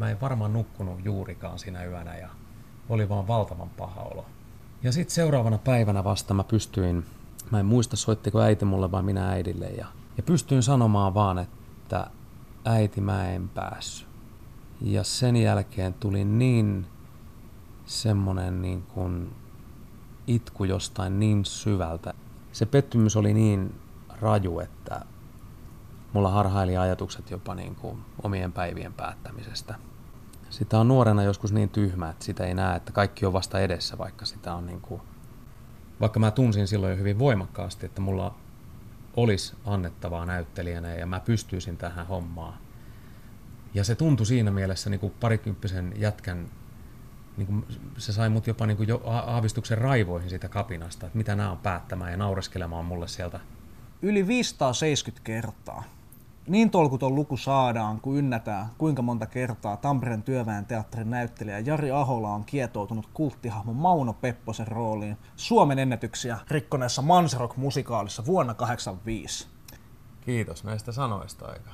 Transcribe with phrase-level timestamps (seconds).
[0.00, 2.28] mä en varmaan nukkunut juurikaan siinä yönä ja
[2.88, 4.26] oli vaan valtavan paha olo.
[4.82, 7.06] Ja sitten seuraavana päivänä vasta mä pystyin,
[7.50, 9.86] mä en muista soittiko äiti mulle vai minä äidille ja,
[10.16, 12.10] ja pystyin sanomaan vaan, että
[12.64, 14.08] äiti mä en päässyt.
[14.80, 16.86] Ja sen jälkeen tuli niin
[17.86, 19.34] semmonen niin kuin
[20.26, 22.14] itku jostain niin syvältä.
[22.52, 23.80] Se pettymys oli niin
[24.20, 25.04] raju, että
[26.12, 29.89] mulla harhaili ajatukset jopa niin kuin omien päivien päättämisestä.
[30.50, 33.98] Sitä on nuorena joskus niin tyhmä, että sitä ei näe, että kaikki on vasta edessä,
[33.98, 35.00] vaikka sitä on niin kuin...
[36.00, 38.34] Vaikka mä tunsin silloin jo hyvin voimakkaasti, että mulla
[39.16, 42.54] olisi annettavaa näyttelijänä ja mä pystyisin tähän hommaan.
[43.74, 46.48] Ja se tuntui siinä mielessä niin kuin parikymppisen jätkän,
[47.36, 47.66] niin kuin
[47.98, 51.58] se sai mut jopa niin kuin jo aavistuksen raivoihin siitä kapinasta, että mitä nämä on
[51.58, 53.40] päättämään ja naureskelemaan mulle sieltä.
[54.02, 55.84] Yli 570 kertaa
[56.46, 62.28] niin tolkuton luku saadaan, kun ynnätään, kuinka monta kertaa Tampereen työväen teatterin näyttelijä Jari Ahola
[62.28, 69.48] on kietoutunut kulttihahmo Mauno Pepposen rooliin Suomen ennätyksiä rikkoneessa Manserok-musikaalissa vuonna 1985.
[70.20, 71.70] Kiitos näistä sanoista aika.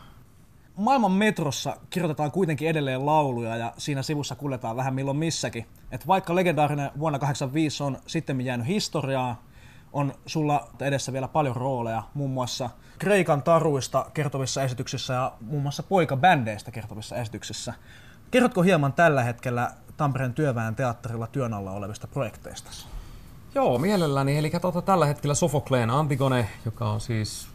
[0.77, 5.67] Maailman metrossa kirjoitetaan kuitenkin edelleen lauluja ja siinä sivussa kuljetaan vähän milloin missäkin.
[5.91, 9.42] Et vaikka legendaarinen vuonna 1985 on sitten jäänyt historiaa,
[9.97, 15.83] on sulla edessä vielä paljon rooleja, muun muassa Kreikan taruista kertovissa esityksissä ja muun muassa
[15.83, 17.75] poikabändeistä kertovissa esityksissä.
[18.30, 22.70] Kerrotko hieman tällä hetkellä Tampereen työväen teatterilla työn alla olevista projekteista?
[23.55, 24.39] Joo, mielelläni.
[24.39, 27.48] Eli tuota, tällä hetkellä Sofokleen Antigone, joka on siis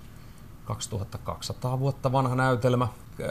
[0.65, 2.87] 2200 vuotta vanha näytelmä.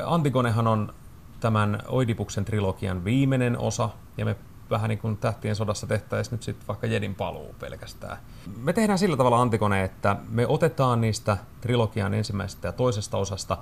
[0.06, 0.94] Antigonehan on
[1.40, 4.36] tämän Oidipuksen trilogian viimeinen osa, ja me
[4.70, 8.18] vähän niin kuin Tähtien sodassa tehtäisiin nyt sitten vaikka Jedin paluu pelkästään.
[8.56, 13.58] Me tehdään sillä tavalla antikone, että me otetaan niistä trilogian ensimmäisestä ja toisesta osasta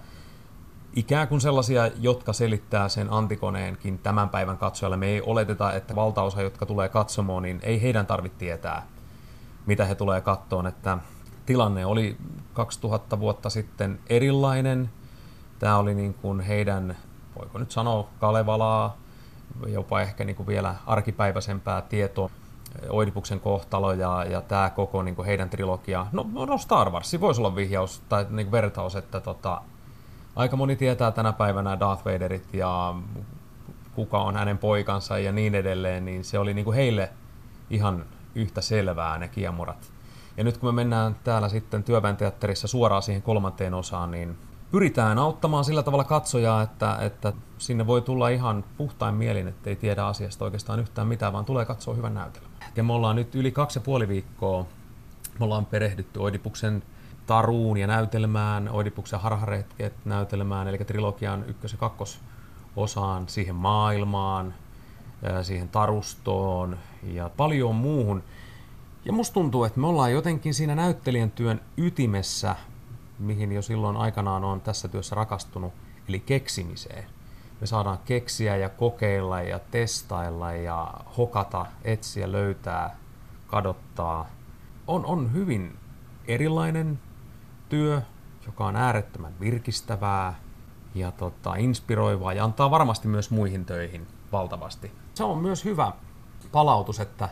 [0.96, 4.96] ikään kuin sellaisia, jotka selittää sen antikoneenkin tämän päivän katsojalle.
[4.96, 8.86] Me ei oleteta, että valtaosa, jotka tulee katsomaan, niin ei heidän tarvitse tietää,
[9.66, 10.66] mitä he tulee kattoon.
[10.66, 10.98] Että
[11.46, 12.16] tilanne oli
[12.52, 14.90] 2000 vuotta sitten erilainen.
[15.58, 16.96] Tämä oli niin kuin heidän,
[17.38, 18.96] voiko nyt sanoa, Kalevalaa,
[19.66, 22.30] jopa ehkä niin kuin vielä arkipäiväisempää tietoa.
[22.88, 26.06] Oidipuksen kohtalo ja, ja tämä koko niin kuin heidän trilogia.
[26.12, 29.60] No, no Star Wars voisi olla vihjaus tai niin kuin vertaus, että tota,
[30.36, 32.94] aika moni tietää tänä päivänä Darth Vaderit ja
[33.94, 37.10] kuka on hänen poikansa ja niin edelleen, niin se oli niin kuin heille
[37.70, 38.04] ihan
[38.34, 39.90] yhtä selvää ne kiemurat.
[40.36, 44.38] Ja nyt kun me mennään täällä sitten työväen teatterissa suoraan siihen kolmanteen osaan, niin
[44.70, 50.06] pyritään auttamaan sillä tavalla katsojaa, että, että sinne voi tulla ihan puhtain mielin, ettei tiedä
[50.06, 52.50] asiasta oikeastaan yhtään mitään, vaan tulee katsoa hyvän näytelmän.
[52.76, 54.66] Ja me ollaan nyt yli kaksi ja puoli viikkoa,
[55.38, 56.82] me ollaan perehdytty Oidipuksen
[57.26, 64.54] taruun ja näytelmään, Oidipuksen harharetket näytelmään, eli trilogian ykkös- ja kakkososaan, siihen maailmaan,
[65.42, 68.22] siihen tarustoon ja paljon muuhun.
[69.04, 72.56] Ja musta tuntuu, että me ollaan jotenkin siinä näyttelijän työn ytimessä
[73.18, 75.72] mihin jo silloin aikanaan on tässä työssä rakastunut,
[76.08, 77.04] eli keksimiseen.
[77.60, 82.96] Me saadaan keksiä ja kokeilla ja testailla ja hokata, etsiä, löytää,
[83.46, 84.26] kadottaa.
[84.86, 85.76] On, on hyvin
[86.28, 87.00] erilainen
[87.68, 88.02] työ,
[88.46, 90.34] joka on äärettömän virkistävää
[90.94, 94.92] ja tota, inspiroivaa ja antaa varmasti myös muihin töihin valtavasti.
[95.14, 95.92] Se on myös hyvä
[96.52, 97.28] palautus, että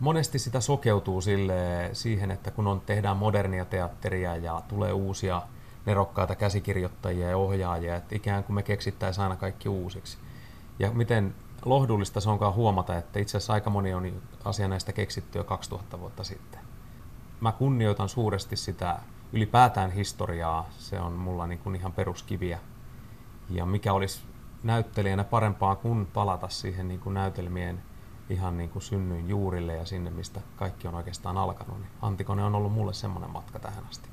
[0.00, 5.42] monesti sitä sokeutuu sille, siihen, että kun on, tehdään modernia teatteria ja tulee uusia
[5.86, 10.18] nerokkaita käsikirjoittajia ja ohjaajia, että ikään kuin me keksittäisiin aina kaikki uusiksi.
[10.78, 15.38] Ja miten lohdullista se onkaan huomata, että itse asiassa aika moni on asia näistä keksitty
[15.38, 16.60] jo 2000 vuotta sitten.
[17.40, 18.98] Mä kunnioitan suuresti sitä
[19.32, 22.58] ylipäätään historiaa, se on mulla niin kuin ihan peruskiviä.
[23.50, 24.22] Ja mikä olisi
[24.62, 27.82] näyttelijänä parempaa kuin palata siihen niin kuin näytelmien
[28.30, 31.78] ihan niin kuin synnyin juurille ja sinne, mistä kaikki on oikeastaan alkanut.
[31.78, 34.08] Niin Antikone on ollut mulle semmoinen matka tähän asti.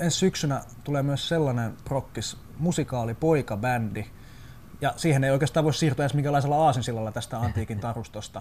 [0.00, 4.06] Ensi syksynä tulee myös sellainen prokkis, musikaali Poika-bändi,
[4.80, 8.40] ja siihen ei oikeastaan voi siirtyä edes minkälaisella aasinsillalla tästä antiikin tarustosta.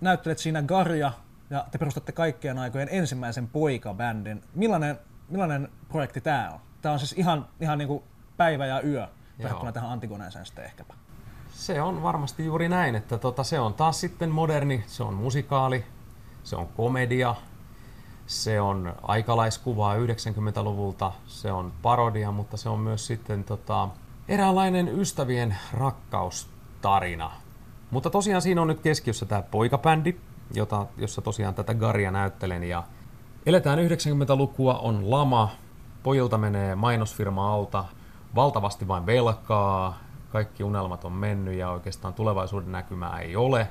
[0.00, 1.12] Näyttelet siinä Garja,
[1.50, 4.42] ja te perustatte kaikkien aikojen ensimmäisen Poika-bändin.
[4.54, 6.60] Millainen, millainen projekti tämä on?
[6.82, 8.04] Tämä on siis ihan, ihan niin kuin
[8.36, 9.08] päivä ja yö
[9.38, 10.94] verrattuna tähän Antikoneeseen sitten ehkäpä.
[11.54, 15.84] Se on varmasti juuri näin, että tota, se on taas sitten moderni, se on musikaali,
[16.42, 17.34] se on komedia,
[18.26, 23.88] se on aikalaiskuvaa 90-luvulta, se on parodia, mutta se on myös sitten tota,
[24.28, 27.30] eräänlainen ystävien rakkaustarina.
[27.90, 30.16] Mutta tosiaan siinä on nyt keskiössä tämä poikabändi,
[30.54, 32.64] jota, jossa tosiaan tätä Garia näyttelen.
[32.64, 32.82] Ja
[33.46, 35.50] eletään 90-lukua, on lama,
[36.02, 37.84] pojilta menee mainosfirma alta,
[38.34, 40.03] valtavasti vain velkaa,
[40.34, 43.68] kaikki unelmat on mennyt ja oikeastaan tulevaisuuden näkymää ei ole.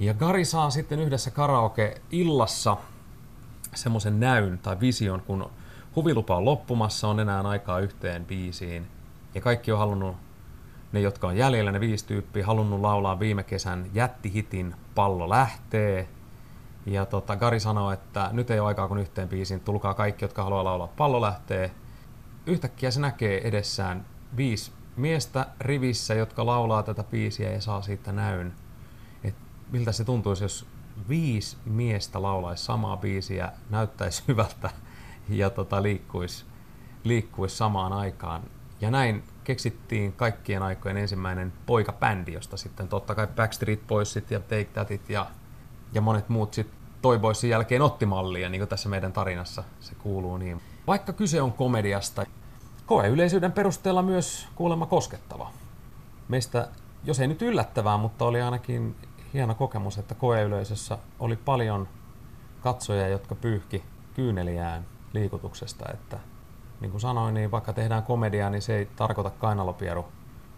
[0.00, 2.76] Ja Gari saa sitten yhdessä karaoke-illassa
[3.74, 5.50] semmoisen näyn tai vision, kun
[5.96, 8.86] huvilupa on loppumassa, on enää aikaa yhteen biisiin.
[9.34, 10.16] Ja kaikki on halunnut,
[10.92, 16.08] ne jotka on jäljellä, ne viisi tyyppiä, halunnut laulaa viime kesän jättihitin Pallo lähtee.
[16.86, 20.44] Ja tota, Gari sanoi, että nyt ei ole aikaa kun yhteen biisiin, tulkaa kaikki, jotka
[20.44, 21.70] haluaa laulaa Pallo lähtee.
[22.46, 24.06] Yhtäkkiä se näkee edessään
[24.36, 28.52] viisi miestä rivissä, jotka laulaa tätä biisiä ja saa siitä näyn.
[29.24, 29.34] Et
[29.72, 30.66] miltä se tuntuisi, jos
[31.08, 34.70] viisi miestä laulaisi samaa biisiä, näyttäisi hyvältä
[35.28, 36.44] ja tota, liikkuisi,
[37.04, 38.42] liikkuisi samaan aikaan.
[38.80, 44.64] Ja näin keksittiin kaikkien aikojen ensimmäinen poikabändi, josta sitten totta kai Backstreet Boysit ja Take
[44.64, 45.26] Thatit ja,
[45.92, 49.94] ja monet muut sitten Toy Boysin jälkeen otti mallia, niin kuin tässä meidän tarinassa se
[49.94, 50.60] kuuluu niin.
[50.86, 52.26] Vaikka kyse on komediasta,
[52.86, 55.50] koeyleisyyden perusteella myös kuulemma koskettava.
[56.28, 56.68] Meistä,
[57.04, 58.96] jos ei nyt yllättävää, mutta oli ainakin
[59.34, 61.88] hieno kokemus, että koeyleisössä oli paljon
[62.60, 63.84] katsoja, jotka pyyhki
[64.14, 66.18] kyyneliään liikutuksesta, että
[66.80, 70.04] niin kuin sanoin, niin vaikka tehdään komediaa, niin se ei tarkoita kainalopieru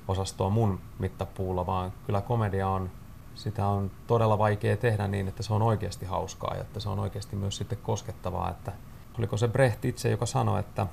[0.08, 2.90] osastoa mun mittapuulla, vaan kyllä komedia on,
[3.34, 6.98] sitä on todella vaikea tehdä niin, että se on oikeasti hauskaa ja että se on
[6.98, 8.72] oikeasti myös sitten koskettavaa, että
[9.18, 10.86] oliko se Brecht itse, joka sanoi, että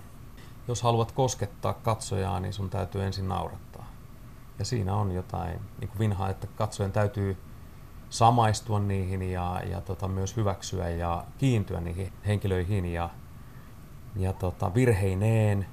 [0.67, 3.85] jos haluat koskettaa katsojaa, niin sun täytyy ensin naurattaa.
[4.59, 7.37] Ja siinä on jotain niin kuin vinhaa, että katsojen täytyy
[8.09, 13.09] samaistua niihin ja, ja tota, myös hyväksyä ja kiintyä niihin henkilöihin ja,
[14.15, 15.65] ja tota, virheineen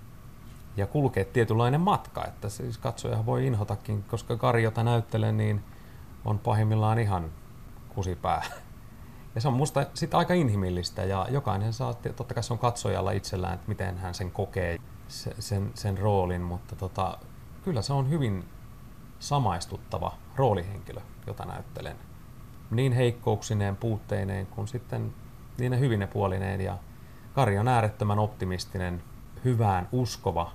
[0.76, 2.24] ja kulkea tietynlainen matka.
[2.24, 5.64] Että siis katsoja voi inhotakin, koska Kari, jota näyttelen, niin
[6.24, 7.30] on pahimmillaan ihan
[7.94, 8.42] kusipää.
[9.38, 13.10] Ja se on musta sitä aika inhimillistä ja jokainen saa, totta kai se on katsojalla
[13.10, 17.18] itsellään, että miten hän sen kokee, se, sen, sen roolin, mutta tota,
[17.64, 18.44] kyllä se on hyvin
[19.18, 21.96] samaistuttava roolihenkilö, jota näyttelen.
[22.70, 25.14] Niin heikkouksineen, puutteineen kuin sitten
[25.58, 26.78] niin hyvine puolineen ja
[27.34, 29.02] Kari on äärettömän optimistinen,
[29.44, 30.52] hyvään uskova,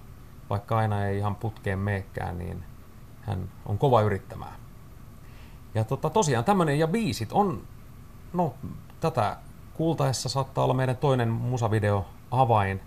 [0.49, 2.63] vaikka aina ei ihan putkeen meekään, niin
[3.21, 4.55] hän on kova yrittämään.
[5.75, 7.72] Ja tota, tosiaan tämmöinen ja biisit on
[8.33, 8.53] no,
[8.99, 9.37] tätä
[9.73, 12.81] kuultaessa saattaa olla meidän toinen musavideo avain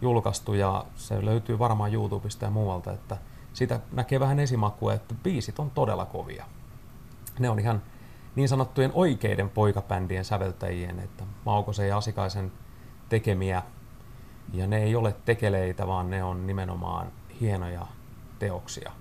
[0.00, 3.16] julkaistu ja se löytyy varmaan YouTubesta ja muualta, että
[3.52, 6.44] sitä näkee vähän esimakua, että biisit on todella kovia.
[7.38, 7.82] Ne on ihan
[8.36, 12.52] niin sanottujen oikeiden poikabändien säveltäjien, että Maukosen ja Asikaisen
[13.08, 13.62] tekemiä.
[14.52, 17.86] Ja ne ei ole tekeleitä, vaan ne on nimenomaan hienoja
[18.38, 18.92] teoksia.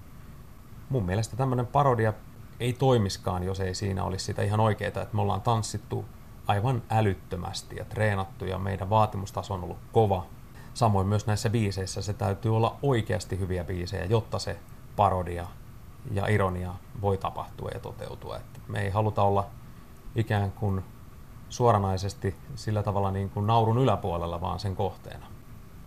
[0.90, 2.14] Mun mielestä tämmöinen parodia
[2.62, 6.06] ei toimiskaan, jos ei siinä olisi sitä ihan oikeeta, että me ollaan tanssittu
[6.48, 10.26] aivan älyttömästi ja treenattu ja meidän vaatimustaso on ollut kova.
[10.74, 14.60] Samoin myös näissä biiseissä se täytyy olla oikeasti hyviä biisejä, jotta se
[14.96, 15.48] parodia
[16.12, 18.38] ja ironia voi tapahtua ja toteutua.
[18.38, 19.48] Että me ei haluta olla
[20.16, 20.84] ikään kuin
[21.50, 25.26] suoranaisesti sillä tavalla niin kuin naurun yläpuolella, vaan sen kohteena.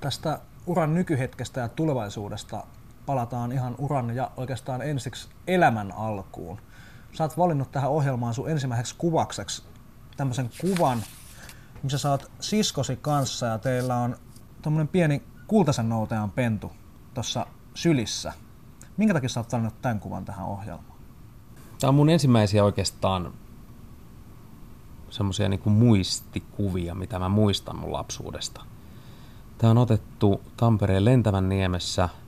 [0.01, 2.65] Tästä uran nykyhetkestä ja tulevaisuudesta
[3.07, 6.59] palataan ihan uran ja oikeastaan ensiksi elämän alkuun.
[7.13, 9.63] Sä oot valinnut tähän ohjelmaan sun ensimmäiseksi kuvakseksi
[10.17, 11.03] tämmöisen kuvan,
[11.83, 14.17] missä sä oot siskosi kanssa ja teillä on
[14.63, 16.73] tämmöinen pieni kultaisen noutajan pentu
[17.15, 18.33] tuossa sylissä.
[18.97, 20.99] Minkä takia sä oot valinnut tämän kuvan tähän ohjelmaan?
[21.81, 23.33] Tämä on mun ensimmäisiä oikeastaan
[25.11, 28.65] semmoisia niin muistikuvia, mitä mä muistan mun lapsuudesta.
[29.59, 32.09] Tämä on otettu Tampereen Lentävän niemessä–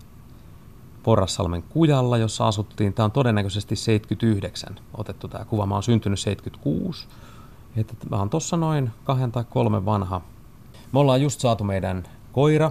[1.06, 2.92] Porrassalmen kujalla, jossa asuttiin.
[2.92, 5.66] Tämä on todennäköisesti 79 otettu tämä kuva.
[5.66, 7.06] Mä oon syntynyt 76.
[7.76, 10.20] Että mä oon tossa noin kahden tai kolmen vanha.
[10.92, 12.70] Me ollaan just saatu meidän koira.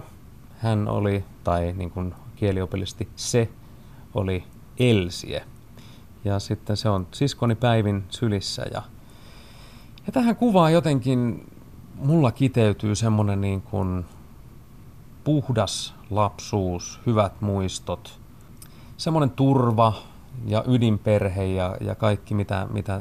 [0.58, 3.48] Hän oli, tai niin kuin kieliopillisesti se,
[4.14, 4.44] oli
[4.78, 5.44] Elsie.
[6.24, 8.62] Ja sitten se on siskoni Päivin sylissä.
[8.74, 8.82] Ja,
[10.06, 11.52] ja tähän kuvaan jotenkin
[11.94, 14.04] mulla kiteytyy semmonen niin kuin
[15.24, 18.25] puhdas lapsuus, hyvät muistot,
[18.96, 19.92] semmoinen turva
[20.44, 23.00] ja ydinperhe ja, ja kaikki, mitä, mitä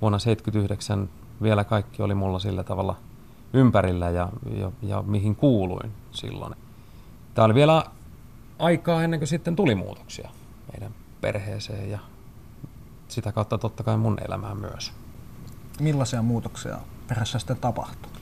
[0.00, 1.08] vuonna 79
[1.42, 2.96] vielä kaikki oli mulla sillä tavalla
[3.52, 6.54] ympärillä ja, ja, ja mihin kuuluin silloin.
[7.34, 7.84] Tämä oli vielä
[8.58, 10.30] aikaa ennen kuin sitten tuli muutoksia
[10.72, 11.98] meidän perheeseen ja
[13.08, 14.92] sitä kautta totta kai mun elämään myös.
[15.80, 18.12] Millaisia muutoksia perheessä sitten tapahtui?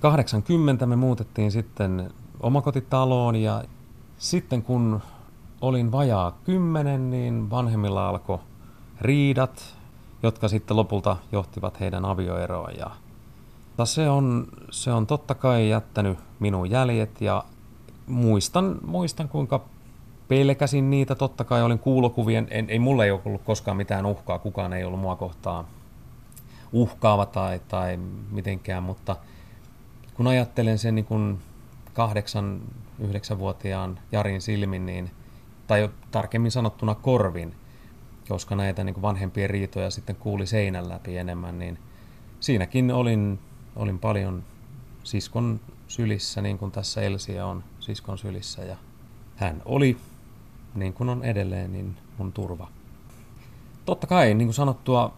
[0.00, 3.64] 80 me muutettiin sitten omakotitaloon ja
[4.18, 5.02] sitten kun
[5.66, 8.38] olin vajaa kymmenen, niin vanhemmilla alkoi
[9.00, 9.76] riidat,
[10.22, 12.72] jotka sitten lopulta johtivat heidän avioeroon.
[12.78, 12.90] Ja
[13.84, 17.44] se on, se on totta kai jättänyt minun jäljet ja
[18.06, 19.60] muistan, muistan kuinka
[20.28, 24.72] pelkäsin niitä, totta kai olin kuulokuvien, en, ei mulle ei ollut koskaan mitään uhkaa, kukaan
[24.72, 25.64] ei ollut mua kohtaan
[26.72, 27.98] uhkaava tai, tai
[28.30, 29.16] mitenkään, mutta
[30.14, 31.38] kun ajattelen sen niin kuin
[31.92, 32.60] kahdeksan,
[32.98, 35.10] yhdeksänvuotiaan Jarin silmin, niin,
[35.66, 37.54] tai tarkemmin sanottuna korvin,
[38.28, 41.78] koska näitä niin vanhempien riitoja sitten kuuli seinän läpi enemmän, niin
[42.40, 43.38] siinäkin olin,
[43.76, 44.42] olin paljon
[45.04, 48.76] siskon sylissä, niin kuin tässä Elsia on siskon sylissä, ja
[49.36, 49.96] hän oli,
[50.74, 52.68] niin kuin on edelleen, niin mun turva.
[53.84, 55.14] Totta kai, niin kuin sanottua,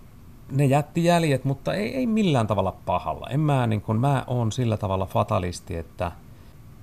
[0.50, 3.26] ne jätti jäljet, mutta ei, ei millään tavalla pahalla.
[3.30, 6.12] En mä, niin kuin, mä oon sillä tavalla fatalisti, että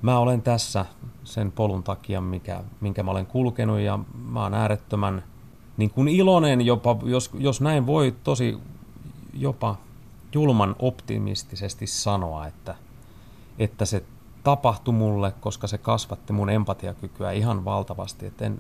[0.04, 0.86] mä olen tässä
[1.24, 5.24] sen polun takia, mikä, minkä mä olen kulkenut, ja mä oon äärettömän
[5.78, 8.58] niin kuin iloinen jopa, jos, jos näin voi tosi
[9.34, 9.76] jopa
[10.34, 12.76] julman optimistisesti sanoa, että,
[13.60, 14.04] että se
[14.44, 18.26] tapahtui mulle, koska se kasvatti mun empatiakykyä ihan valtavasti.
[18.26, 18.60] Et en,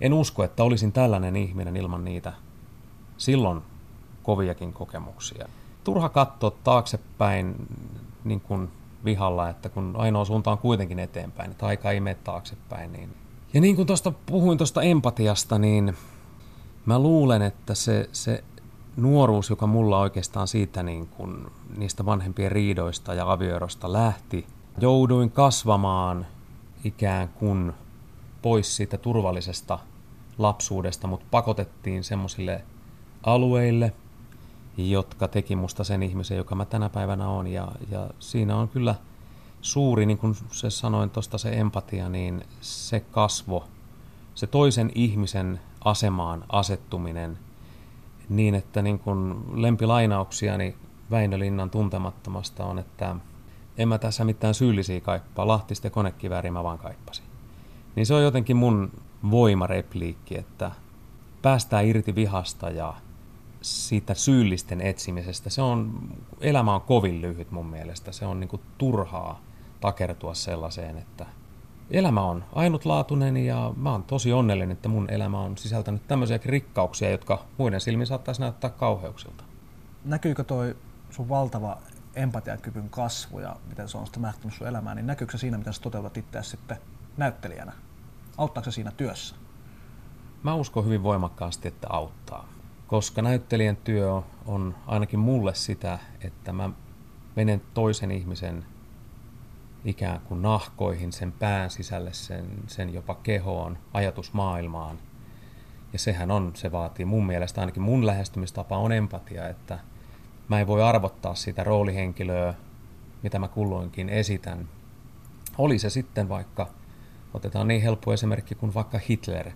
[0.00, 2.32] en usko, että olisin tällainen ihminen ilman niitä
[3.16, 3.62] silloin
[4.22, 5.48] koviakin kokemuksia.
[5.84, 7.68] Turha katsoa taaksepäin
[8.24, 8.68] niin kuin
[9.04, 12.92] vihalla, että kun ainoa suunta on kuitenkin eteenpäin, että aika ei mene taaksepäin.
[12.92, 13.14] Niin.
[13.54, 15.96] Ja niin kuin tuosta puhuin tuosta empatiasta, niin
[16.86, 18.44] mä luulen, että se, se
[18.96, 24.46] nuoruus, joka mulla oikeastaan siitä niin kuin, niistä vanhempien riidoista ja avioerosta lähti,
[24.78, 26.26] jouduin kasvamaan
[26.84, 27.72] ikään kuin
[28.42, 29.78] pois siitä turvallisesta
[30.38, 32.64] lapsuudesta, mutta pakotettiin semmoisille
[33.22, 33.92] alueille,
[34.76, 37.46] jotka teki musta sen ihmisen, joka mä tänä päivänä on.
[37.46, 38.94] Ja, ja siinä on kyllä
[39.60, 43.64] suuri, niin kuin se sanoin tuosta se empatia, niin se kasvo,
[44.34, 47.38] se toisen ihmisen asemaan asettuminen
[48.28, 50.74] niin, että niin kuin lempilainauksiani
[51.10, 53.16] Väinö Linnan tuntemattomasta on, että
[53.78, 57.24] en mä tässä mitään syyllisiä kaippaa, lahtiste konekivääri mä vaan kaippasin.
[57.96, 58.90] Niin se on jotenkin mun
[59.30, 60.70] voimarepliikki, että
[61.42, 62.94] päästään irti vihasta ja
[63.62, 65.50] siitä syyllisten etsimisestä.
[65.50, 66.08] Se on,
[66.40, 68.12] elämä on kovin lyhyt mun mielestä.
[68.12, 69.40] Se on niinku turhaa
[69.80, 71.26] takertua sellaiseen, että
[71.90, 77.10] elämä on ainutlaatuinen ja mä oon tosi onnellinen, että mun elämä on sisältänyt tämmöisiä rikkauksia,
[77.10, 79.44] jotka muiden silmin saattaisi näyttää kauheuksilta.
[80.04, 80.76] Näkyykö toi
[81.10, 81.78] sun valtava
[82.14, 85.72] empatiakyvyn kasvu ja miten se on sitten määrännyt sun elämää, niin näkyykö se siinä, miten
[85.72, 86.76] sä toteutat itseäsi sitten
[87.16, 87.72] näyttelijänä?
[88.38, 89.34] Auttaako se siinä työssä?
[90.42, 92.48] Mä uskon hyvin voimakkaasti, että auttaa.
[92.92, 96.70] Koska näyttelijän työ on ainakin mulle sitä, että mä
[97.36, 98.64] menen toisen ihmisen
[99.84, 104.98] ikään kuin nahkoihin, sen pään sisälle, sen, sen jopa kehoon, ajatusmaailmaan.
[105.92, 109.78] Ja sehän on, se vaatii mun mielestä, ainakin mun lähestymistapa on empatia, että
[110.48, 112.54] mä en voi arvottaa sitä roolihenkilöä,
[113.22, 114.68] mitä mä kulloinkin esitän.
[115.58, 116.66] Oli se sitten vaikka,
[117.34, 119.50] otetaan niin helppo esimerkki kuin vaikka Hitler,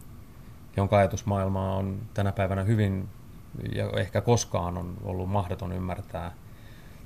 [0.76, 3.08] jonka ajatusmaailmaa on tänä päivänä hyvin
[3.74, 6.32] ja ehkä koskaan on ollut mahdoton ymmärtää–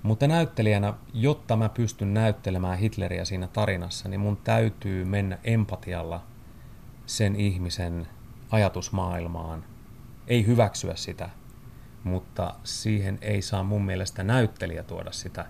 [0.02, 6.22] mutta näyttelijänä, jotta mä pystyn näyttelemään Hitleriä siinä tarinassa, niin mun täytyy mennä empatialla
[7.06, 8.06] sen ihmisen
[8.50, 9.64] ajatusmaailmaan.
[10.26, 11.30] Ei hyväksyä sitä,
[12.04, 15.46] mutta siihen ei saa mun mielestä näyttelijä tuoda sitä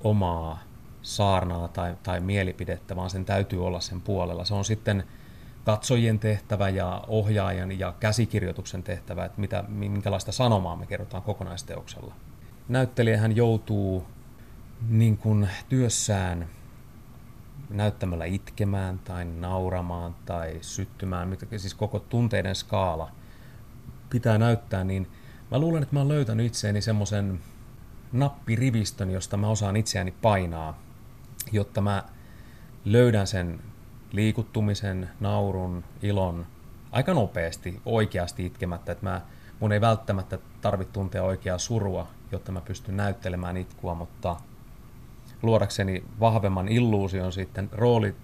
[0.00, 0.62] omaa
[1.02, 4.44] saarnaa tai, tai mielipidettä, vaan sen täytyy olla sen puolella.
[4.44, 5.04] Se on sitten
[5.64, 12.14] katsojien tehtävä ja ohjaajan ja käsikirjoituksen tehtävä, että mitä, minkälaista sanomaa me kerrotaan kokonaisteoksella.
[12.68, 14.06] Näyttelijähän joutuu
[14.88, 16.48] niin kuin työssään
[17.70, 23.10] näyttämällä itkemään tai nauramaan tai syttymään, mitä siis koko tunteiden skaala
[24.10, 25.10] pitää näyttää, niin
[25.50, 27.40] mä luulen, että mä oon löytänyt itseeni semmoisen
[28.12, 30.82] nappirivistön, josta mä osaan itseäni painaa,
[31.52, 32.04] jotta mä
[32.84, 33.60] löydän sen
[34.14, 36.46] liikuttumisen, naurun, ilon
[36.92, 39.20] aika nopeasti, oikeasti itkemättä, että mä,
[39.60, 44.36] mun ei välttämättä tarvitse tuntea oikeaa surua, jotta mä pystyn näyttelemään itkua, mutta
[45.42, 48.16] luodakseni vahvemman illuusion sitten rooli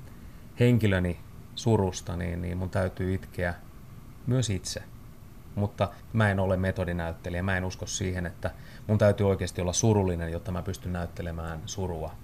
[0.61, 1.21] henkilöni
[1.55, 3.55] surusta, niin, niin mun täytyy itkeä
[4.27, 4.83] myös itse.
[5.55, 8.51] Mutta mä en ole metodinäyttelijä, mä en usko siihen, että
[8.87, 12.15] mun täytyy oikeasti olla surullinen, jotta mä pystyn näyttelemään surua.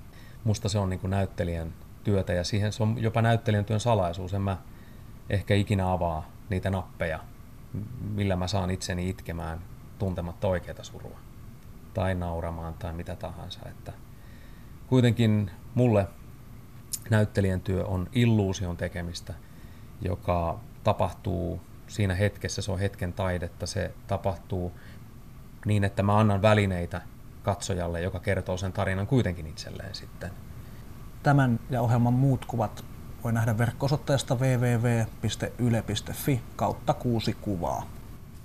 [0.45, 1.73] Musta se on niin kuin näyttelijän
[2.07, 4.35] työtä ja siihen se on jopa näyttelijän työn salaisuus.
[4.35, 4.57] En mä
[5.31, 7.21] ehkä ikinä avaa niitä nappeja,
[8.15, 9.59] millä mä saan itseni itkemään
[9.99, 11.19] tuntematta oikeata surua
[11.95, 13.61] tai nauramaan tai mitä tahansa.
[13.69, 13.93] Että
[14.87, 16.09] kuitenkin mulle
[17.11, 19.35] näyttelijän työ on illuusion tekemistä,
[20.01, 24.73] joka tapahtuu siinä hetkessä, se on hetken taidetta, se tapahtuu
[25.65, 27.03] niin, että mä annan välineitä
[27.43, 30.46] katsojalle, joka kertoo sen tarinan kuitenkin itselleen sitten.
[31.27, 32.85] Tämän ja ohjelman muut kuvat
[33.25, 37.87] voi nähdä verkko-osoitteesta www.yle.fi kautta kuusi kuvaa.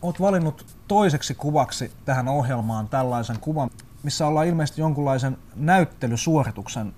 [0.01, 3.69] Olet valinnut toiseksi kuvaksi tähän ohjelmaan tällaisen kuvan,
[4.03, 6.93] missä ollaan ilmeisesti jonkunlaisen näyttelysuorituksen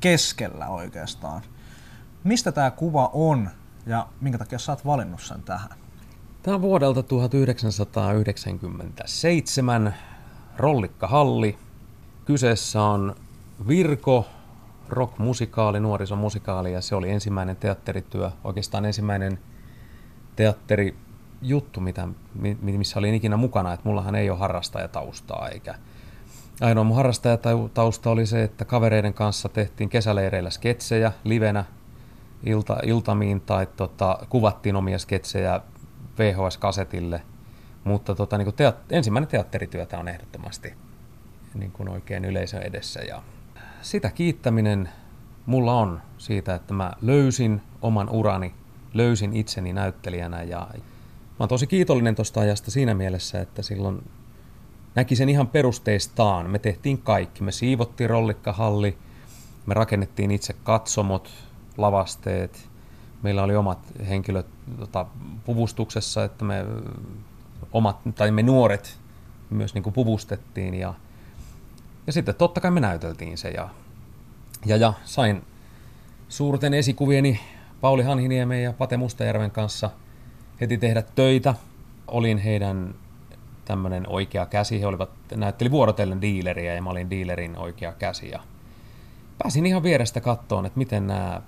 [0.00, 1.42] keskellä oikeastaan.
[2.24, 3.50] Mistä tämä kuva on
[3.86, 5.70] ja minkä takia sä oot valinnut sen tähän?
[6.42, 9.94] Tämä on vuodelta 1997,
[10.56, 11.58] Rollikkahalli.
[12.24, 13.16] Kyseessä on
[13.68, 14.26] Virko,
[14.88, 19.38] rockmusikaali, nuorisomusikaali ja se oli ensimmäinen teatterityö, oikeastaan ensimmäinen
[20.36, 22.08] teatterijuttu, mitä,
[22.60, 25.74] missä olin ikinä mukana, että mullahan ei ole harrastajataustaa eikä
[26.60, 31.64] Ainoa mun harrastajatausta oli se, että kavereiden kanssa tehtiin kesäleireillä sketsejä livenä
[32.44, 35.60] ilta, iltamiin tai tota, kuvattiin omia sketsejä
[36.18, 37.22] VHS-kasetille.
[37.84, 40.74] Mutta tota, niin teat, ensimmäinen teatterityötä on ehdottomasti
[41.54, 43.00] niin kuin oikein yleisön edessä.
[43.00, 43.22] Ja
[43.82, 44.88] sitä kiittäminen
[45.46, 48.54] mulla on siitä, että mä löysin oman urani,
[48.94, 54.02] löysin itseni näyttelijänä ja mä oon tosi kiitollinen tuosta ajasta siinä mielessä, että silloin
[54.94, 56.50] näki sen ihan perusteistaan.
[56.50, 57.42] Me tehtiin kaikki.
[57.42, 58.98] Me siivottiin rollikkahalli,
[59.66, 61.30] me rakennettiin itse katsomot,
[61.76, 62.68] lavasteet,
[63.22, 64.46] meillä oli omat henkilöt
[64.78, 65.06] tota,
[65.44, 66.66] puvustuksessa, että me
[67.72, 68.98] omat, tai me nuoret
[69.50, 70.94] myös niin kuin puvustettiin ja,
[72.06, 73.68] ja sitten totta kai me näyteltiin se ja,
[74.66, 75.44] ja, ja sain
[76.28, 77.40] suurten esikuvieni
[77.80, 79.90] Pauli Hanhiniemen ja Pate Mustajärven kanssa
[80.60, 81.54] heti tehdä töitä.
[82.08, 82.94] Olin heidän
[83.64, 84.80] tämmöinen oikea käsi.
[84.80, 88.30] He olivat, näytteli vuorotellen diileriä ja mä olin diilerin oikea käsi.
[88.30, 88.40] Ja
[89.38, 91.42] pääsin ihan vierestä kattoon, että miten nämä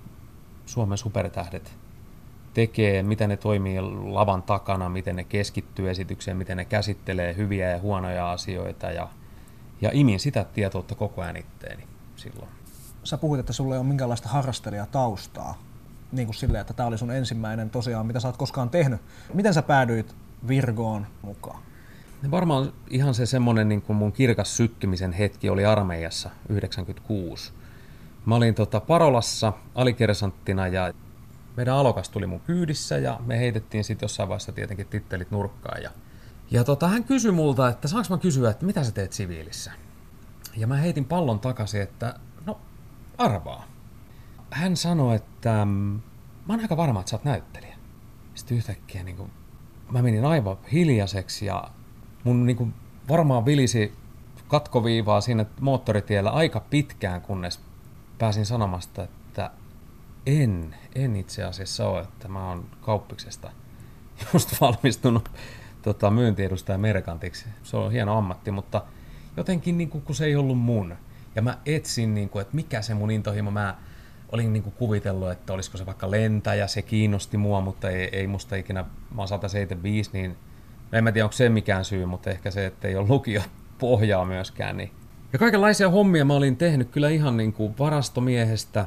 [0.66, 1.72] Suomen supertähdet
[2.54, 7.78] tekee, miten ne toimii lavan takana, miten ne keskittyy esitykseen, miten ne käsittelee hyviä ja
[7.78, 9.08] huonoja asioita ja,
[9.84, 11.84] ja imin sitä tietoutta koko ajan itteeni
[12.16, 12.48] silloin.
[13.04, 15.62] Sä puhuit, että sulla ei ole minkäänlaista harrastelijataustaa,
[16.12, 19.00] niin kuin silleen, että tämä oli sun ensimmäinen tosiaan, mitä sä oot koskaan tehnyt.
[19.34, 20.14] Miten sä päädyit
[20.48, 21.62] Virgoon mukaan?
[22.30, 27.52] Varmaan ihan se semmoinen niin kuin mun kirkas syttymisen hetki oli armeijassa 96.
[28.26, 30.92] Mä olin tota Parolassa alikersanttina ja
[31.56, 35.82] meidän alokas tuli mun kyydissä ja me heitettiin sitten jossain vaiheessa tietenkin tittelit nurkkaan.
[35.82, 35.90] Ja,
[36.50, 39.72] ja tota, hän kysyi multa, että saanko mä kysyä, että mitä sä teet siviilissä?
[40.56, 42.14] Ja mä heitin pallon takaisin, että
[42.46, 42.60] no
[43.18, 43.64] arvaa.
[44.50, 45.70] Hän sanoi, että mm,
[46.46, 47.76] mä oon aika varma, että sä oot näyttelijä.
[48.34, 49.30] Sitten yhtäkkiä niin kuin,
[49.90, 51.64] mä menin aivan hiljaiseksi ja
[52.24, 52.74] mun niin kuin,
[53.08, 53.92] varmaan vilisi
[54.48, 57.60] katkoviivaa siinä moottoritiellä aika pitkään, kunnes
[58.18, 59.50] pääsin sanomasta, että
[60.26, 63.50] en, en itse asiassa ole, että mä oon kauppiksesta
[64.32, 65.30] just valmistunut
[65.84, 67.46] tota, myyntiedustaja merkantiksi.
[67.62, 68.82] Se on hieno ammatti, mutta
[69.36, 70.96] jotenkin niin kuin, kun se ei ollut mun.
[71.34, 73.76] Ja mä etsin, niin kuin, että mikä se mun intohimo, mä
[74.32, 78.26] olin niin kuin kuvitellut, että olisiko se vaikka lentäjä, se kiinnosti mua, mutta ei, ei
[78.26, 78.82] musta ikinä,
[79.14, 80.36] mä oon 175, niin
[80.92, 83.42] en mä tiedä, onko se mikään syy, mutta ehkä se, että ei ole lukio
[83.78, 84.76] pohjaa myöskään.
[84.76, 84.90] Niin.
[85.32, 88.86] Ja kaikenlaisia hommia mä olin tehnyt kyllä ihan niin kuin varastomiehestä,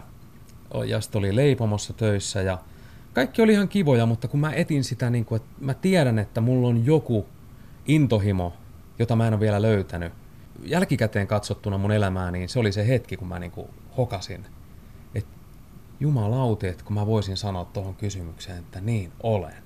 [0.85, 2.57] ja sitten oli leipomossa töissä ja
[3.17, 6.41] kaikki oli ihan kivoja, mutta kun mä etin sitä, niin kuin, että mä tiedän, että
[6.41, 7.25] mulla on joku
[7.85, 8.53] intohimo,
[8.99, 10.13] jota mä en ole vielä löytänyt.
[10.63, 14.45] Jälkikäteen katsottuna mun elämää, niin se oli se hetki, kun mä niin kuin hokasin,
[15.15, 15.35] että
[15.99, 19.63] jumalauti, että kun mä voisin sanoa tuohon kysymykseen, että niin olen.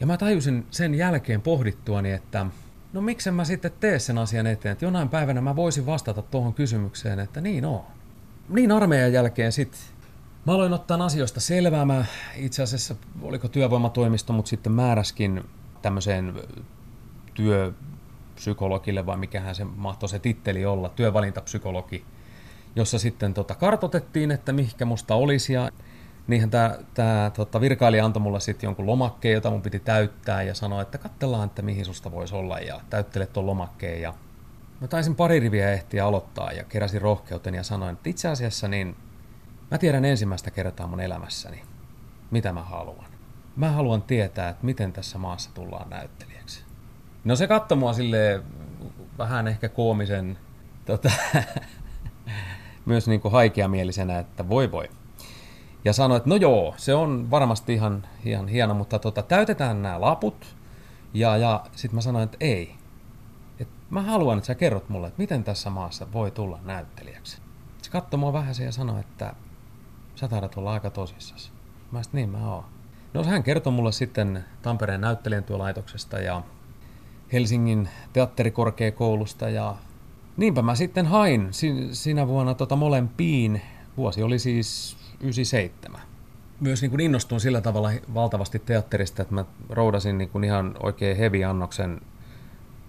[0.00, 2.46] Ja mä tajusin sen jälkeen pohdittuani, että
[2.92, 6.54] no miksen mä sitten tee sen asian eteen, että jonain päivänä mä voisin vastata tuohon
[6.54, 7.84] kysymykseen, että niin on.
[8.48, 9.80] Niin armeijan jälkeen sitten
[10.46, 11.84] mä aloin ottaa asioista selvää.
[11.84, 12.04] Mä
[12.36, 15.44] itse asiassa, oliko työvoimatoimisto, mutta sitten määräskin
[15.82, 16.34] tämmöiseen
[17.34, 22.04] työpsykologille, vai mikähän se mahtoi se titteli olla, työvalintapsykologi,
[22.76, 25.70] jossa sitten tota kartotettiin, että mihinkä musta olisi ja
[26.26, 30.54] niinhän tämä, tämä tota, virkailija antoi mulle sitten jonkun lomakkeen, jota mun piti täyttää ja
[30.54, 34.02] sanoi, että katsellaan, että mihin susta voisi olla ja täyttele tuon lomakkeen.
[34.02, 34.14] Ja
[34.80, 38.96] mä taisin pari riviä ehtiä aloittaa ja keräsin rohkeuten ja sanoin, että itse asiassa niin
[39.72, 41.62] mä tiedän ensimmäistä kertaa mun elämässäni,
[42.30, 43.06] mitä mä haluan.
[43.56, 46.64] Mä haluan tietää, että miten tässä maassa tullaan näyttelijäksi.
[47.24, 48.42] No se katsoi mua silleen
[49.18, 50.38] vähän ehkä koomisen,
[50.84, 51.10] tota,
[52.86, 54.88] myös niin kuin haikeamielisenä, että voi voi,
[55.84, 60.00] ja sanoi, että no joo, se on varmasti ihan, ihan hieno, mutta tota, täytetään nämä
[60.00, 60.56] laput.
[61.14, 62.74] Ja, ja sitten mä sanoin, että ei.
[63.60, 67.38] Et mä haluan, että sä kerrot mulle, että miten tässä maassa voi tulla näyttelijäksi.
[67.82, 69.34] Se katsoi mua vähän ja sanoi, että
[70.14, 71.50] sä taidat olla aika tosissasi.
[71.92, 72.64] Mä sitten niin mä oon.
[73.14, 76.42] No hän kertoi mulle sitten Tampereen näyttelijän työlaitoksesta ja
[77.32, 79.76] Helsingin teatterikorkeakoulusta ja
[80.36, 81.48] niinpä mä sitten hain
[81.92, 83.62] sinä vuonna tota molempiin.
[83.96, 86.00] Vuosi oli siis 97.
[86.60, 91.16] myös niin kuin innostuin sillä tavalla valtavasti teatterista, että mä roudasin niin kuin ihan oikein
[91.16, 92.00] heavy annoksen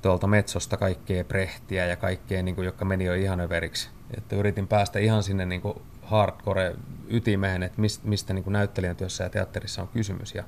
[0.02, 3.90] tuolta Metsosta kaikkea prehtiä ja kaikkea, niin kuin, jotka meni jo ihan överiksi.
[4.18, 6.76] Että yritin päästä ihan sinne niin kuin hardcore
[7.08, 10.36] ytimeen, että mistä, mistä niin kuin näyttelijän työssä ja teatterissa on kysymys.
[10.36, 10.44] Ja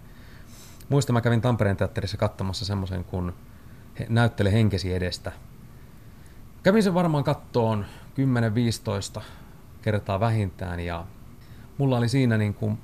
[0.89, 3.33] muistan, mä kävin Tampereen teatterissa katsomassa semmoisen kuin
[4.09, 5.31] Näyttele henkesi edestä.
[6.63, 7.85] Kävin sen varmaan kattoon
[9.17, 9.21] 10-15
[9.81, 11.05] kertaa vähintään ja
[11.77, 12.77] mulla oli siinä niin kuin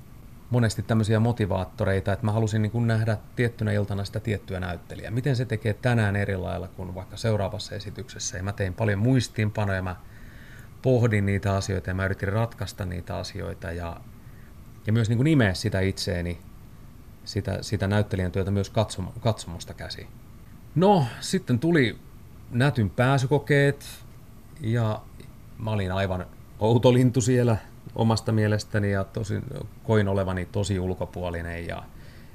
[0.50, 5.12] monesti tämmöisiä motivaattoreita, että mä halusin niin kuin nähdä tiettynä iltana sitä tiettyä näyttelijää.
[5.12, 8.38] Miten se tekee tänään eri lailla kuin vaikka seuraavassa esityksessä.
[8.38, 9.96] Ja mä tein paljon muistiinpanoja, mä
[10.82, 14.02] pohdin niitä asioita ja mä yritin ratkaista niitä asioita ja,
[14.88, 16.38] ja myös niin kuin nimeä sitä itseeni,
[17.26, 20.08] sitä, sitä näyttelijän työtä myös katsom, katsomusta käsi.
[20.76, 21.98] No, sitten tuli
[22.52, 23.86] nätyn pääsykokeet
[24.62, 25.02] ja
[25.58, 26.26] mä olin aivan
[26.60, 27.58] outolintu siellä
[27.96, 29.34] omasta mielestäni ja tosi,
[29.84, 31.84] koin olevani tosi ulkopuolinen ja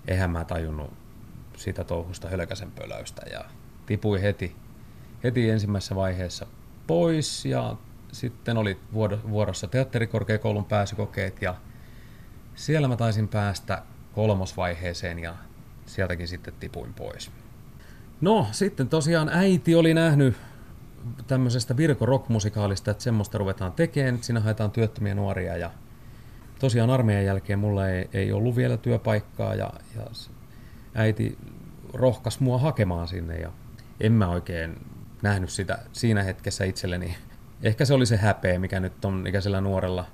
[0.08, 0.92] eihän mä tajunnut
[1.56, 3.44] sitä touhusta hölkäsen pölöistä ja
[3.86, 4.56] tipui heti,
[5.24, 6.46] heti ensimmäisessä vaiheessa
[6.86, 7.76] pois ja
[8.12, 8.78] sitten oli
[9.30, 11.54] vuorossa teatterikorkeakoulun pääsykokeet ja
[12.54, 13.82] siellä mä taisin päästä
[14.14, 15.34] kolmosvaiheeseen ja
[15.86, 17.30] sieltäkin sitten tipuin pois.
[18.20, 20.36] No sitten tosiaan äiti oli nähnyt
[21.26, 25.70] tämmöisestä Virko rockmusikaalista, että semmoista ruvetaan tekemään, siinä haetaan työttömiä nuoria ja
[26.58, 30.04] tosiaan armeijan jälkeen mulla ei, ei ollut vielä työpaikkaa ja, ja
[30.94, 31.38] äiti
[31.92, 33.52] rohkas mua hakemaan sinne ja
[34.00, 34.86] en mä oikein
[35.22, 37.16] nähnyt sitä siinä hetkessä itselleni.
[37.62, 40.04] Ehkä se oli se häpeä, mikä nyt on ikäisellä nuorella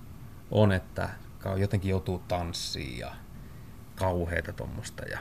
[0.51, 1.09] on, että
[1.57, 3.13] jotenkin joutuu tanssiin ja
[3.97, 5.03] kauheita tuommoista.
[5.05, 5.19] Ja...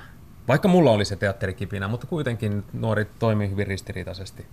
[0.47, 4.47] Vaikka mulla oli se teatterikipinä, mutta kuitenkin nuori toimii hyvin ristiriitaisesti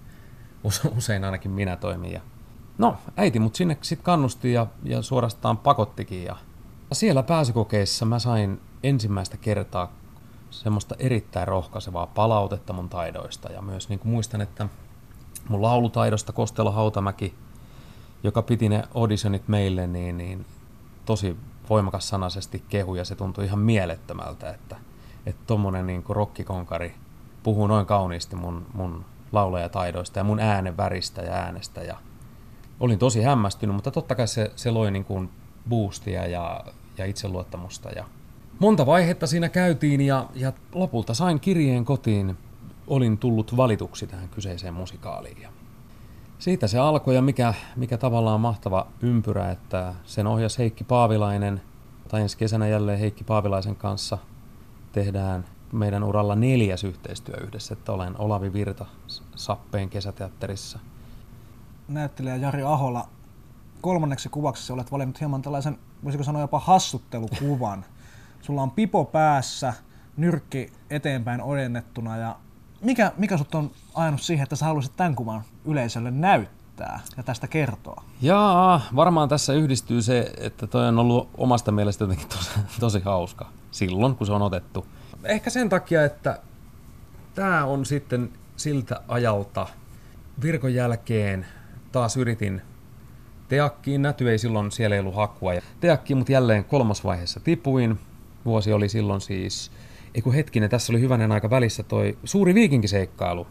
[0.96, 2.12] usein ainakin minä toimin.
[2.12, 2.20] Ja
[2.78, 6.24] no, äiti mut sinne sitten kannusti ja, ja suorastaan pakottikin.
[6.24, 6.36] Ja
[6.92, 9.92] siellä pääsykokeissa mä sain ensimmäistä kertaa
[10.50, 13.52] semmoista erittäin rohkaisevaa palautetta mun taidoista.
[13.52, 14.68] Ja myös niin muistan, että
[15.48, 17.34] mun laulutaidosta Kostelo Hautamäki,
[18.22, 20.46] joka piti ne auditionit meille, niin, niin
[21.04, 21.36] tosi
[21.70, 24.76] voimakas sanaisesti kehu ja se tuntui ihan mielettömältä, että
[25.26, 26.94] että niin rokkikonkari
[27.42, 31.80] puhuu noin kauniisti mun, mun laulajataidoista ja mun äänen väristä ja äänestä.
[31.82, 31.96] Ja
[32.80, 35.30] olin tosi hämmästynyt, mutta totta kai se, se loi niin kuin
[35.68, 36.64] boostia ja,
[36.98, 37.90] ja itseluottamusta.
[37.90, 38.04] Ja
[38.58, 42.36] monta vaihetta siinä käytiin ja, ja lopulta sain kirjeen kotiin.
[42.86, 45.42] Olin tullut valituksi tähän kyseiseen musikaaliin.
[45.42, 45.48] Ja
[46.38, 51.62] siitä se alkoi ja mikä, mikä tavallaan mahtava ympyrä, että sen ohjas Heikki Paavilainen,
[52.08, 54.18] tai ensi kesänä jälleen Heikki Paavilaisen kanssa
[54.92, 58.86] tehdään meidän uralla neljäs yhteistyö yhdessä, että olen Olavi Virta
[59.36, 60.78] Sappeen kesäteatterissa.
[61.88, 63.08] Näyttelijä Jari Ahola,
[63.80, 67.84] kolmanneksi kuvaksi olet valinnut hieman tällaisen, voisiko sanoa jopa hassuttelukuvan.
[68.40, 69.74] Sulla on pipo päässä,
[70.16, 72.36] nyrkki eteenpäin ojennettuna ja
[72.80, 77.48] mikä, mikä sut on ajanut siihen, että sä haluaisit tämän kuvan yleisölle näyttää ja tästä
[77.48, 78.04] kertoa?
[78.22, 83.46] Jaa, varmaan tässä yhdistyy se, että toi on ollut omasta mielestä jotenkin tosi, tosi hauska
[83.70, 84.86] silloin, kun se on otettu–
[85.24, 86.38] ehkä sen takia, että
[87.34, 89.66] tämä on sitten siltä ajalta
[90.42, 91.46] virkon jälkeen
[91.92, 92.62] taas yritin
[93.48, 95.54] Teakkiin, Näty ei silloin, siellä ei ollut hakua.
[95.54, 97.98] Ja teakkiin, mutta jälleen kolmas vaiheessa tipuin.
[98.44, 99.70] Vuosi oli silloin siis,
[100.14, 103.46] eiku hetkinen, tässä oli hyvänen aika välissä toi suuri viikinkiseikkailu.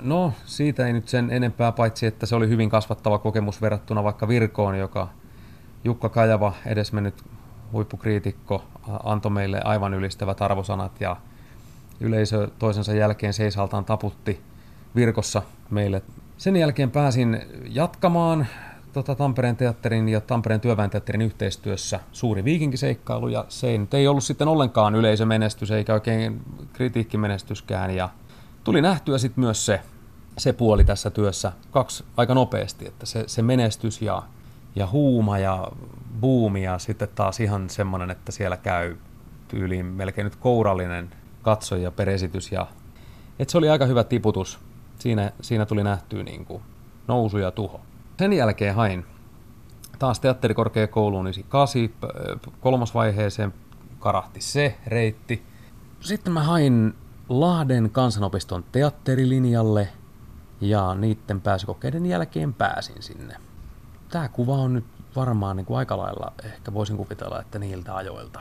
[0.00, 4.28] No, siitä ei nyt sen enempää, paitsi että se oli hyvin kasvattava kokemus verrattuna vaikka
[4.28, 5.08] Virkoon, joka
[5.84, 7.14] Jukka Kajava, edesmennyt
[7.72, 8.64] huippukriitikko
[9.04, 11.16] antoi meille aivan ylistävät arvosanat ja
[12.00, 14.40] yleisö toisensa jälkeen seisaltaan taputti
[14.96, 16.02] virkossa meille.
[16.36, 18.46] Sen jälkeen pääsin jatkamaan
[18.94, 24.48] tota, Tampereen teatterin ja Tampereen työväenteatterin yhteistyössä suuri viikinkiseikkailu ja se ei, ei ollut sitten
[24.48, 26.40] ollenkaan yleisömenestys eikä oikein
[26.72, 28.08] kritiikkimenestyskään ja
[28.64, 29.80] tuli nähtyä sitten myös se,
[30.38, 34.22] se puoli tässä työssä kaksi aika nopeasti, että se, se menestys ja,
[34.76, 35.68] ja huuma ja
[36.20, 38.96] buumi ja sitten taas ihan semmoinen, että siellä käy
[39.48, 41.10] tyyliin melkein nyt kourallinen
[41.42, 42.52] katsoja per esitys.
[42.52, 42.66] Ja,
[43.38, 44.58] et se oli aika hyvä tiputus.
[44.98, 46.62] Siinä, siinä tuli nähtyä niin kuin
[47.08, 47.80] nousu ja tuho.
[48.18, 49.06] Sen jälkeen hain
[49.98, 51.90] taas teatterikorkeakouluun 98,
[52.60, 53.54] kolmosvaiheeseen
[53.98, 55.42] karahti se reitti.
[56.00, 56.94] Sitten mä hain
[57.28, 59.88] Lahden kansanopiston teatterilinjalle
[60.60, 63.36] ja niiden pääsykokeiden jälkeen pääsin sinne.
[64.08, 64.84] Tämä kuva on nyt
[65.16, 68.40] varmaan niin kuin aika lailla ehkä voisin kuvitella, että niiltä ajoilta.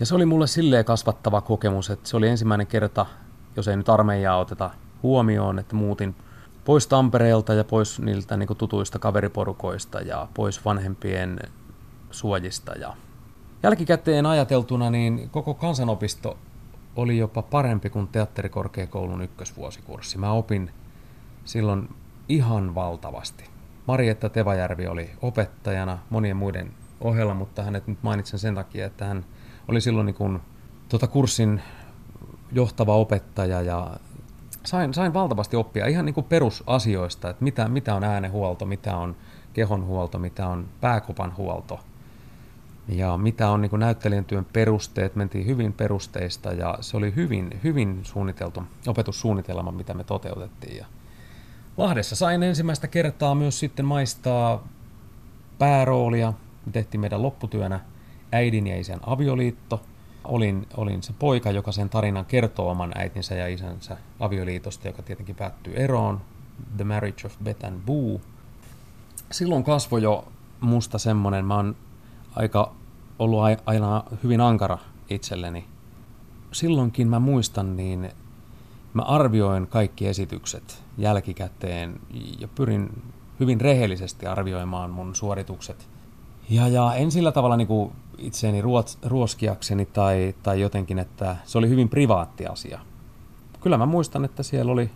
[0.00, 3.06] Ja se oli mulle silleen kasvattava kokemus, että se oli ensimmäinen kerta,
[3.56, 4.70] jos ei nyt armeijaa oteta
[5.02, 6.14] huomioon, että muutin
[6.68, 11.40] pois Tampereelta ja pois niiltä niin kuin tutuista kaveriporukoista ja pois vanhempien
[12.10, 12.72] suojista.
[12.72, 12.96] Ja
[13.62, 16.38] Jälkikäteen ajateltuna, niin koko kansanopisto
[16.96, 20.18] oli jopa parempi kuin teatterikorkeakoulun ykkösvuosikurssi.
[20.18, 20.70] Mä opin
[21.44, 21.88] silloin
[22.28, 23.44] ihan valtavasti.
[23.86, 29.24] Marietta Tevajärvi oli opettajana monien muiden ohella, mutta hänet nyt mainitsen sen takia, että hän
[29.68, 30.40] oli silloin niin kuin,
[30.88, 31.62] tuota kurssin
[32.52, 33.96] johtava opettaja ja
[34.64, 39.16] sain, sain valtavasti oppia ihan niin kuin perusasioista, että mitä, mitä on äänenhuolto, mitä on
[39.52, 41.80] kehonhuolto, mitä on pääkopan huolto
[42.88, 45.16] ja mitä on niin kuin näyttelijän työn perusteet.
[45.16, 50.76] Mentiin hyvin perusteista ja se oli hyvin, hyvin suunniteltu opetussuunnitelma, mitä me toteutettiin.
[50.76, 50.86] Ja
[51.76, 54.68] Lahdessa sain ensimmäistä kertaa myös sitten maistaa
[55.58, 56.32] pääroolia.
[56.66, 57.80] Me tehtiin meidän lopputyönä
[58.32, 59.82] äidin ja isän avioliitto.
[60.24, 65.36] Olin, olin se poika, joka sen tarinan kertoo oman äitinsä ja isänsä avioliitosta, joka tietenkin
[65.36, 66.20] päättyy eroon.
[66.76, 68.20] The Marriage of Beth and Boo.
[69.30, 70.28] Silloin kasvoi jo
[70.60, 71.76] musta semmonen, mä oon
[72.36, 72.72] aika
[73.18, 74.78] ollut aina hyvin ankara
[75.10, 75.64] itselleni.
[76.52, 78.10] Silloinkin mä muistan, niin
[78.94, 82.00] mä arvioin kaikki esitykset jälkikäteen
[82.38, 83.02] ja pyrin
[83.40, 85.88] hyvin rehellisesti arvioimaan mun suoritukset.
[86.50, 91.58] Ja, ja en sillä tavalla niin kuin itseäni ruos, ruoskiakseni tai, tai jotenkin, että se
[91.58, 92.80] oli hyvin privaatti asia.
[93.60, 94.90] Kyllä mä muistan, että siellä oli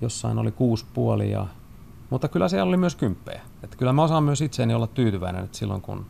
[0.00, 1.46] jossain oli kuusi puoli, ja,
[2.10, 3.40] mutta kyllä siellä oli myös kymppejä.
[3.62, 6.06] Että kyllä mä osaan myös itseäni olla tyytyväinen, että silloin kun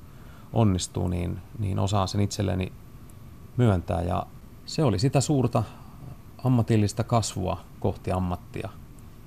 [0.52, 2.72] onnistuu, niin, niin osaan sen itselleni
[3.56, 4.02] myöntää.
[4.02, 4.26] Ja
[4.66, 5.62] se oli sitä suurta
[6.44, 8.68] ammatillista kasvua kohti ammattia,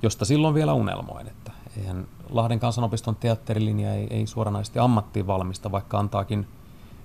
[0.01, 1.27] josta silloin vielä unelmoin.
[1.27, 6.47] Että eihän Lahden kansanopiston teatterilinja ei, ei suoranaisesti ammattiin valmista, vaikka antaakin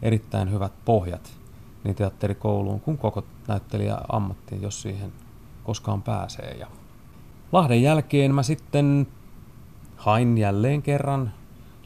[0.03, 1.41] erittäin hyvät pohjat
[1.85, 5.13] niin teatterikouluun kuin koko näyttelijä ammattiin, jos siihen
[5.65, 6.57] koskaan pääsee.
[6.59, 6.67] Ja
[7.53, 9.07] Lahden jälkeen mä sitten
[9.97, 11.33] hain jälleen kerran,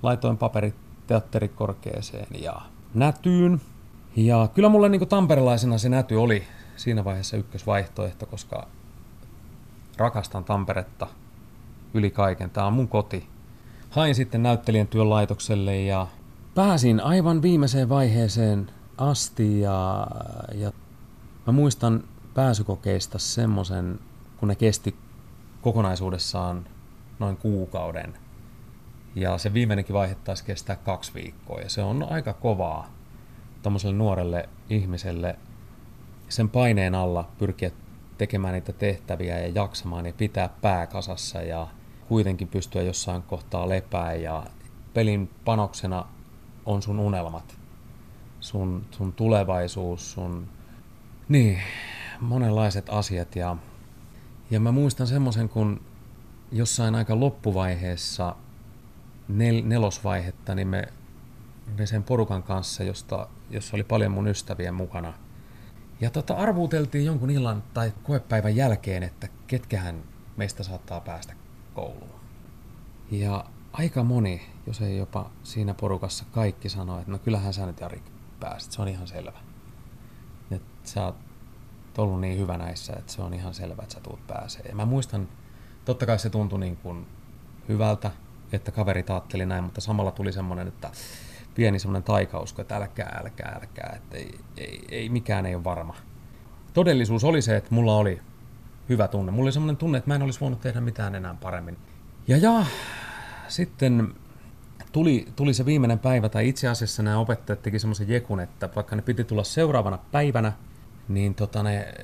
[0.03, 0.74] laitoin paperit
[1.07, 2.55] teatterikorkeeseen ja
[2.94, 3.61] nätyyn.
[4.16, 6.42] Ja kyllä mulle niin tamperelaisena se näty oli
[6.77, 8.66] siinä vaiheessa ykkösvaihtoehto, koska
[9.96, 11.07] rakastan Tamperetta
[11.94, 12.50] yli kaiken.
[12.50, 13.29] Tämä on mun koti.
[13.90, 16.07] Hain sitten näyttelijän työn laitokselle ja
[16.54, 20.06] pääsin aivan viimeiseen vaiheeseen asti ja,
[20.54, 20.72] ja
[21.46, 23.98] mä muistan pääsykokeista semmoisen,
[24.36, 24.96] kun ne kesti
[25.62, 26.66] kokonaisuudessaan
[27.18, 28.14] noin kuukauden.
[29.14, 32.92] Ja se viimeinenkin vaihe taisi kestää kaksi viikkoa ja se on aika kovaa
[33.62, 35.38] tuommoiselle nuorelle ihmiselle
[36.28, 37.70] sen paineen alla pyrkiä
[38.18, 41.66] tekemään niitä tehtäviä ja jaksamaan ja pitää pää kasassa ja
[42.08, 44.44] kuitenkin pystyä jossain kohtaa lepää ja
[44.94, 46.13] pelin panoksena
[46.66, 47.57] on sun unelmat,
[48.40, 50.48] sun, sun tulevaisuus, sun
[51.29, 51.59] niin,
[52.20, 53.57] monenlaiset asiat ja,
[54.50, 55.81] ja mä muistan semmoisen, kun
[56.53, 58.37] jossain aika loppuvaiheessa
[59.29, 60.83] nel, nelosvaihetta, niin me,
[61.79, 65.12] me sen porukan kanssa, josta, jossa oli paljon mun ystäviä mukana–
[66.00, 70.03] ja tota, arvuuteltiin jonkun illan tai koepäivän jälkeen, että ketkähän
[70.37, 71.35] meistä saattaa päästä
[71.74, 72.20] kouluun.
[73.11, 77.81] Ja aika moni, jos ei jopa siinä porukassa kaikki sanoi, että no kyllähän sä nyt
[77.81, 78.03] Jari
[78.40, 79.38] pääsit, se on ihan selvä.
[80.50, 81.16] Että sä oot
[81.98, 84.62] ollut niin hyvä näissä, että se on ihan selvä, että sä tuut pääsee.
[84.68, 85.29] Ja mä muistan,
[85.85, 87.07] totta kai se tuntui niin kuin
[87.68, 88.11] hyvältä,
[88.53, 90.90] että kaveri ajatteli näin, mutta samalla tuli semmoinen, että
[91.55, 95.94] pieni semmoinen taikausko, että älkää, älkää, älkää, että ei, ei, ei, mikään ei ole varma.
[96.72, 98.20] Todellisuus oli se, että mulla oli
[98.88, 99.33] hyvä tunne.
[99.33, 101.79] Mulla oli semmoinen tunne, että mä en olisi voinut tehdä mitään enää paremmin.
[102.29, 102.66] Ja ja,
[103.48, 104.14] sitten
[104.94, 108.96] tuli, tuli se viimeinen päivä, tai itse asiassa nämä opettajat teki semmoisen jekun, että vaikka
[108.96, 110.52] ne piti tulla seuraavana päivänä,
[111.09, 111.94] niin tota ne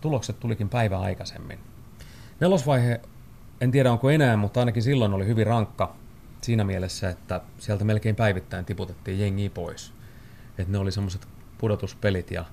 [0.00, 1.58] tulokset tulikin päivä aikaisemmin.
[2.40, 3.00] Nelosvaihe,
[3.60, 5.96] en tiedä onko enää, mutta ainakin silloin oli hyvin rankka
[6.42, 9.92] siinä mielessä, että sieltä melkein päivittäin tiputettiin jengi pois.
[10.58, 12.44] Että ne oli semmoiset pudotuspelit ja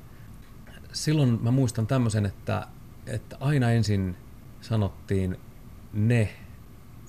[0.94, 2.68] silloin mä muistan tämmöisen, että,
[3.06, 4.16] että aina ensin
[4.62, 5.40] sanottiin
[5.94, 6.30] ne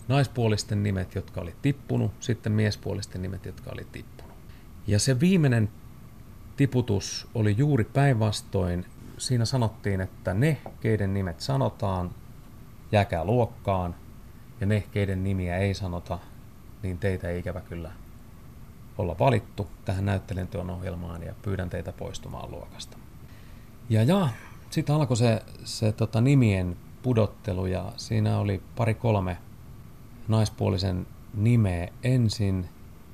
[0.09, 4.37] naispuolisten nimet, jotka oli tippunut, sitten miespuolisten nimet, jotka oli tippunut.
[4.87, 5.69] Ja se viimeinen
[6.57, 8.85] tiputus oli juuri päinvastoin.
[9.19, 12.11] Siinä sanottiin, että ne, keiden nimet sanotaan,
[12.93, 13.95] jääkää luokkaan,
[14.61, 16.19] ja ne, keiden nimiä ei sanota,
[16.83, 17.93] niin teitä ei ikävä kyllä
[18.99, 22.99] olla valittu tähän näyttelijän ohjelmaan ja pyydän teitä poistumaan luokasta.
[23.89, 24.29] Ja, ja
[24.71, 29.37] sitten alkoi se, se tota, nimien pudottelu ja siinä oli pari kolme
[30.29, 32.69] naispuolisen nimeä ensin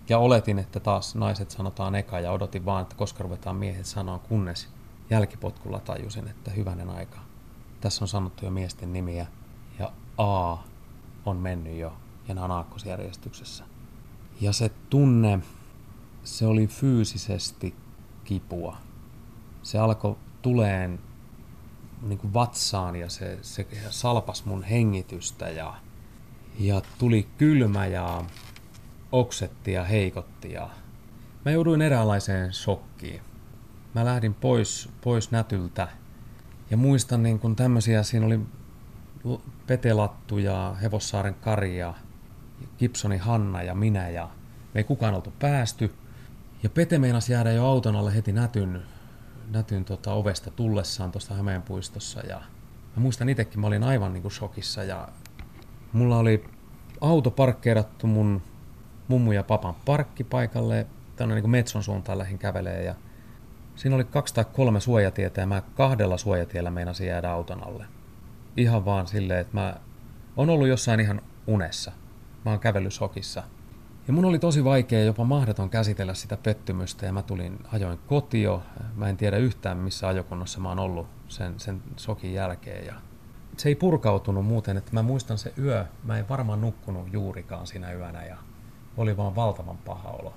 [0.09, 4.19] ja oletin, että taas naiset sanotaan eka ja odotin vaan, että koska ruvetaan miehet sanoa,
[4.19, 4.69] kunnes
[5.11, 7.19] jälkipotkulla tajusin, että hyvänen aika.
[7.81, 9.27] Tässä on sanottu jo miesten nimiä
[9.79, 10.57] ja A
[11.27, 11.93] on mennyt jo
[12.29, 13.65] ja nämä on aakkosjärjestyksessä.
[14.41, 15.41] Ja se tunne,
[16.25, 17.75] se oli fyysisesti
[18.25, 18.77] kipua.
[19.63, 21.01] Se alkoi tuleen
[22.03, 25.75] niin kuin vatsaan ja se, se salpas mun hengitystä ja,
[26.59, 28.25] ja tuli kylmä ja
[29.13, 30.71] oksetti ja heikotti ja
[31.45, 33.21] mä jouduin eräänlaiseen shokkiin.
[33.95, 35.89] Mä lähdin pois, pois nätyltä
[36.71, 38.41] ja muistan niin kuin tämmöisiä, siinä oli
[39.67, 41.95] Petelattu ja Hevossaaren Kari ja
[42.79, 44.31] Gibsoni Hanna ja minä ja
[44.75, 45.95] me ei kukaan oltu päästy.
[46.63, 48.83] Ja Pete meinasi jäädä jo auton alle heti nätyn,
[49.51, 52.21] nätyn tota ovesta tullessaan tuosta Hämeenpuistossa.
[52.21, 52.37] Ja
[52.97, 55.09] mä muistan itsekin, mä olin aivan niin kuin shokissa ja
[55.95, 56.45] mulla oli
[57.01, 58.43] auto parkkeerattu mun
[59.09, 60.87] mummu ja papan parkkipaikalle.
[61.17, 62.95] Tänne niin Metson suuntaan lähin kävelee ja
[63.77, 67.87] siinä oli kaksi tai kolme suojatietä ja mä kahdella suojatiellä meinasin jäädä auton alle.
[68.57, 69.77] Ihan vaan silleen, että mä
[70.37, 71.93] on ollut jossain ihan unessa.
[72.45, 73.43] Mä oon kävellyt shokissa.
[74.07, 78.63] Ja mun oli tosi vaikea, jopa mahdoton käsitellä sitä pettymystä ja mä tulin, ajoin kotio.
[78.97, 82.87] Mä en tiedä yhtään missä ajokunnossa mä oon ollut sen, sen sokin jälkeen.
[82.87, 82.95] Ja
[83.57, 87.93] se ei purkautunut muuten, että mä muistan se yö, mä en varmaan nukkunut juurikaan siinä
[87.93, 88.37] yönä ja
[88.97, 90.33] oli vaan valtavan paha olo.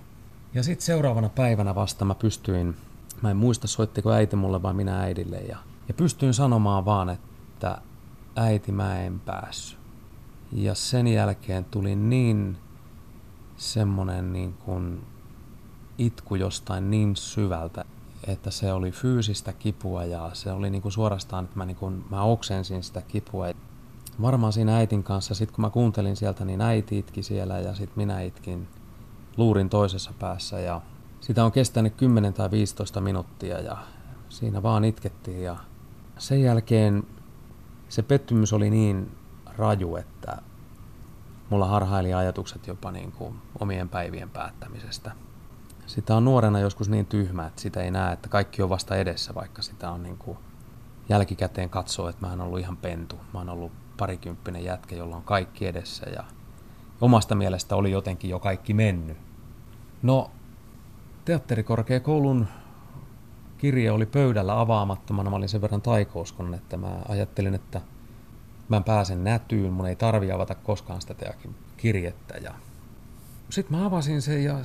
[0.54, 2.76] Ja sitten seuraavana päivänä vasta mä pystyin,
[3.22, 7.82] mä en muista soittiko äiti mulle vai minä äidille ja, ja pystyin sanomaan vaan, että
[8.36, 9.80] äiti mä en päässyt.
[10.52, 12.58] Ja sen jälkeen tuli niin
[13.58, 15.06] semmonen niin kuin
[15.98, 17.86] itku jostain niin syvältä,
[18.28, 22.06] että se oli fyysistä kipua ja se oli niin kuin suorastaan, että mä, niin kuin,
[22.10, 23.46] mä oksensin sitä kipua.
[24.22, 27.98] Varmaan siinä äitin kanssa, sitten kun mä kuuntelin sieltä, niin äiti itki siellä ja sitten
[27.98, 28.68] minä itkin
[29.38, 30.82] luurin toisessa päässä ja
[31.22, 33.78] sitä on kestänyt 10 tai 15 minuuttia ja
[34.30, 35.58] siinä vaan itkettiin ja
[36.18, 37.04] sen jälkeen
[37.90, 39.12] se pettymys oli niin
[39.58, 40.38] raju, että
[41.50, 45.12] mulla harhaili ajatukset jopa niin kuin omien päivien päättämisestä.
[45.88, 49.36] Sitä on nuorena joskus niin tyhmä, että sitä ei näe, että kaikki on vasta edessä,
[49.36, 50.38] vaikka sitä on niin kuin
[51.10, 53.16] jälkikäteen katsoo, että mä oon ollut ihan pentu.
[53.34, 56.24] Mä oon ollut parikymppinen jätkä, jolla on kaikki edessä ja
[57.02, 59.18] omasta mielestä oli jotenkin jo kaikki mennyt.
[60.02, 60.32] No,
[61.26, 62.48] teatterikorkeakoulun
[63.58, 65.30] kirja oli pöydällä avaamattomana.
[65.30, 67.82] Mä olin sen verran taikouskon, että mä ajattelin, että
[68.70, 72.38] mä pääsen nätyyn, mun ei tarvi avata koskaan sitä teakin kirjettä.
[72.38, 72.54] Ja...
[73.50, 74.58] Sitten mä avasin sen ja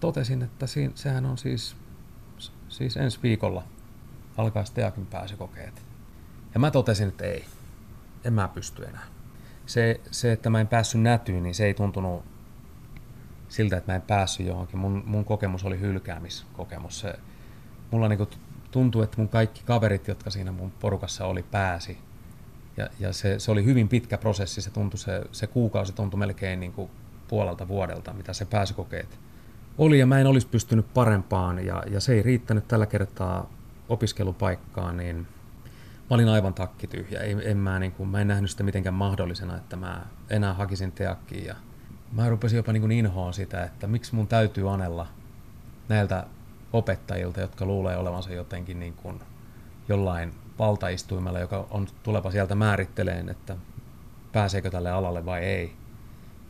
[0.00, 1.76] totesin, että sehän on siis,
[2.68, 3.62] siis ensi viikolla
[4.36, 5.82] alkaa teakin pääsykokeet.
[6.54, 7.44] Ja mä totesin, että ei,
[8.24, 9.06] en mä pysty enää.
[9.66, 12.24] Se, se, että mä en päässyt nätyyn, niin se ei tuntunut
[13.48, 14.78] siltä, että mä en päässyt johonkin.
[14.78, 17.00] Mun, mun kokemus oli hylkäämiskokemus.
[17.00, 17.14] Se,
[17.90, 18.28] mulla niinku
[18.70, 21.98] tuntui, että mun kaikki kaverit, jotka siinä mun porukassa oli, pääsi.
[22.76, 26.60] Ja, ja se, se oli hyvin pitkä prosessi, se, tuntui, se, se kuukausi tuntui melkein
[26.60, 26.90] niin kuin
[27.28, 29.18] puolelta vuodelta, mitä se pääsykokeet
[29.78, 33.50] oli, ja mä en olisi pystynyt parempaan, ja, ja se ei riittänyt tällä kertaa
[33.88, 35.16] opiskelupaikkaan, niin
[36.10, 37.20] mä olin aivan takkityhjä.
[37.20, 40.92] Ei, en mä, niin kuin, mä en nähnyt sitä mitenkään mahdollisena, että mä enää hakisin
[40.92, 41.54] teakkiin, ja
[42.12, 45.06] mä rupesin jopa niin kuin inhoa sitä, että miksi mun täytyy anella
[45.88, 46.26] näiltä
[46.72, 49.20] opettajilta, jotka luulee olevansa jotenkin niin kuin
[49.88, 53.56] jollain valtaistuimella, joka on tuleva sieltä määritteleen, että
[54.32, 55.76] pääseekö tälle alalle vai ei.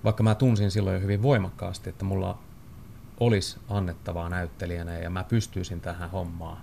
[0.05, 2.39] Vaikka mä tunsin silloin jo hyvin voimakkaasti, että mulla
[3.21, 6.59] olisi annettavaa näyttelijänä ja mä pystyisin tähän hommaan.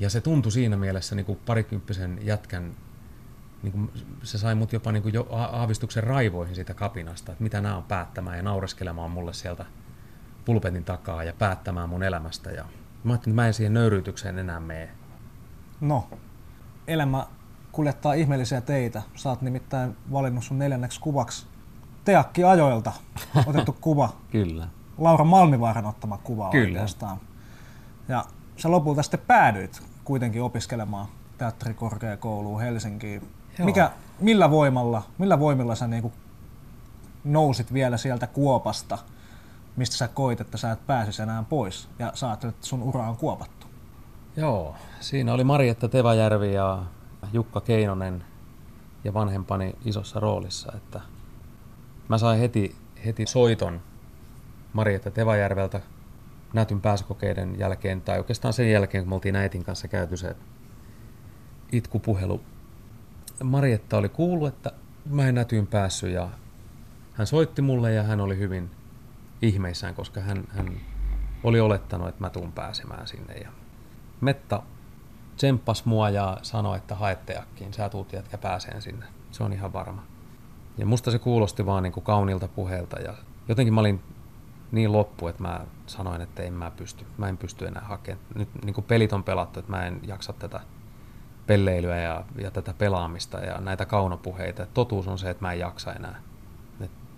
[0.00, 2.74] Ja se tuntui siinä mielessä niin kuin parikymppisen jätkän,
[3.62, 3.90] niin kuin
[4.22, 7.82] se sai mut jopa niin kuin jo aavistuksen raivoihin siitä kapinasta, että mitä nämä on
[7.82, 9.66] päättämään ja naureskelemaan mulle sieltä
[10.44, 12.50] pulpetin takaa ja päättämään mun elämästä.
[12.50, 12.64] Ja
[13.04, 14.90] mä ajattelin, että mä en siihen nöyryytykseen enää mene.
[15.80, 16.08] No,
[16.86, 17.26] elämä
[17.72, 19.02] kuljettaa ihmeellisiä teitä.
[19.14, 21.46] Sä oot nimittäin valinnut sun neljänneksi kuvaksi
[22.08, 22.92] Teakki ajoilta
[23.46, 24.16] otettu kuva.
[24.32, 24.68] Kyllä.
[24.98, 26.66] Laura Malmivaaran ottama kuva Kyllä.
[26.66, 27.18] oikeastaan.
[28.08, 28.24] Ja
[28.56, 31.06] sä lopulta sitten päädyit kuitenkin opiskelemaan
[31.38, 33.22] teatterikorkeakouluun Helsinkiin.
[33.58, 33.66] Joo.
[33.66, 36.12] Mikä, millä voimalla, millä voimilla sä niin
[37.24, 38.98] nousit vielä sieltä kuopasta–
[39.78, 43.08] mistä sä koit, että sä et pääsisi enää pois ja sä ajattelet, että sun ura
[43.08, 43.66] on kuopattu?
[44.36, 46.82] Joo, siinä oli Marietta Tevajärvi ja
[47.32, 48.24] Jukka Keinonen
[49.04, 51.00] ja vanhempani isossa roolissa, että
[52.08, 53.80] mä sain heti, heti soiton
[54.78, 55.80] Marietta Tevajärveltä
[56.52, 60.36] näytyn pääsykokeiden jälkeen, tai oikeastaan sen jälkeen, kun me oltiin äitin kanssa käyty se
[61.72, 62.40] itkupuhelu.
[63.44, 64.72] Marietta oli kuullut, että
[65.10, 66.28] mä en nätyyn päässyt ja
[67.12, 68.70] hän soitti mulle ja hän oli hyvin
[69.42, 70.80] ihmeissään, koska hän, hän
[71.44, 73.34] oli olettanut, että mä tuun pääsemään sinne.
[73.34, 73.48] Ja
[74.20, 74.62] Metta
[75.36, 79.06] tsemppas mua ja sanoi, että haetteakkiin, sä tuut jätkä pääseen sinne.
[79.30, 80.06] Se on ihan varma.
[80.76, 83.14] Ja musta se kuulosti vaan niin kuin kauniilta puheelta ja
[83.48, 84.02] jotenkin mä olin
[84.72, 88.24] niin loppu, että mä sanoin, että en mä pysty, mä en pysty enää hakemaan.
[88.34, 90.60] Nyt niin kuin pelit on pelattu, että mä en jaksa tätä
[91.46, 94.66] pelleilyä ja, ja tätä pelaamista ja näitä kaunopuheita.
[94.74, 96.20] Totuus on se, että mä en jaksa enää.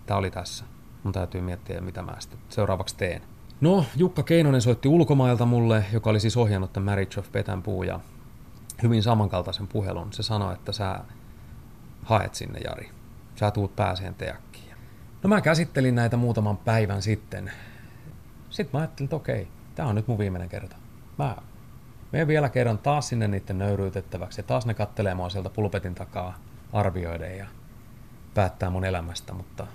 [0.06, 0.64] Tämä oli tässä.
[1.02, 3.22] Mun täytyy miettiä, mitä mä sitten seuraavaksi teen.
[3.60, 8.00] No, Jukka Keinonen soitti ulkomailta mulle, joka oli siis ohjannut tämän Marriage of Petänpuu ja
[8.82, 10.12] hyvin samankaltaisen puhelun.
[10.12, 11.00] Se sanoi, että sä
[12.04, 12.90] haet sinne, Jari.
[13.36, 14.14] Sä tuut pääseen.
[15.22, 17.52] No mä käsittelin näitä muutaman päivän sitten.
[18.50, 20.76] Sitten mä ajattelin, että okei, tää on nyt mun viimeinen kerta.
[21.18, 21.36] Mä
[22.12, 26.38] menen vielä kerran taas sinne niiden nöyryytettäväksi ja taas ne kattelee mua sieltä pulpetin takaa
[26.72, 27.46] arvioiden ja
[28.34, 29.66] päättää mun elämästä, mutta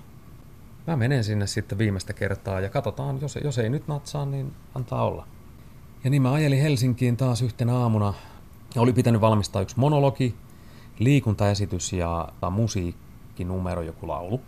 [0.86, 5.04] mä menen sinne sitten viimeistä kertaa ja katsotaan, jos, jos ei nyt natsaa, niin antaa
[5.04, 5.26] olla.
[6.04, 8.14] Ja niin mä ajelin Helsinkiin taas yhtenä aamuna.
[8.74, 10.34] Ja oli pitänyt valmistaa yksi monologi,
[10.98, 14.40] liikuntaesitys ja musiikkinumero, joku laulu.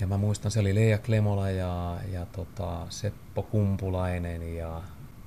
[0.00, 4.82] Ja mä muistan, se oli Leija Klemola ja, ja tota, Seppo Kumpulainen ja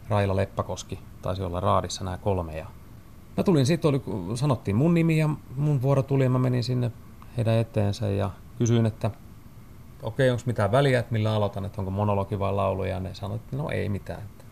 [0.10, 1.00] Raila Leppäkoski.
[1.22, 2.58] Taisi olla raadissa nämä kolme.
[2.58, 2.66] Ja
[3.38, 4.02] mä tulin sitten, oli,
[4.36, 6.92] sanottiin mun nimi ja mun vuoro tuli ja mä menin sinne
[7.38, 9.12] heidän eteensä ja kysyin, että
[10.02, 13.14] okei, okay, onko mitään väliä, että millä aloitan, että onko monologi vai laulu, ja ne
[13.14, 14.44] sanoivat, että no ei mitään, että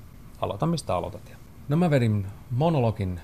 [0.41, 1.31] aloita mistä aloitat.
[1.69, 3.19] No mä vedin monologin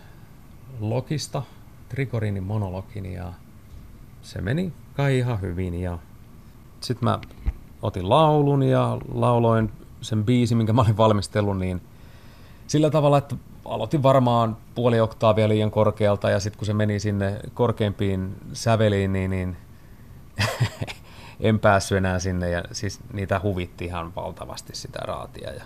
[0.79, 1.43] Lokista,
[1.89, 3.33] Trikorinin monologin, ja
[4.21, 5.99] se meni kai ihan hyvin, ja
[6.85, 7.19] sitten mä
[7.81, 9.71] otin laulun ja lauloin
[10.01, 11.81] sen biisi, minkä mä olin valmistellut, niin
[12.67, 17.39] sillä tavalla, että aloitin varmaan puoli oktaavia liian korkealta ja sitten kun se meni sinne
[17.53, 19.57] korkeimpiin säveliin, niin, niin
[21.39, 25.63] en päässyt enää sinne ja siis niitä huvitti ihan valtavasti sitä raatia ja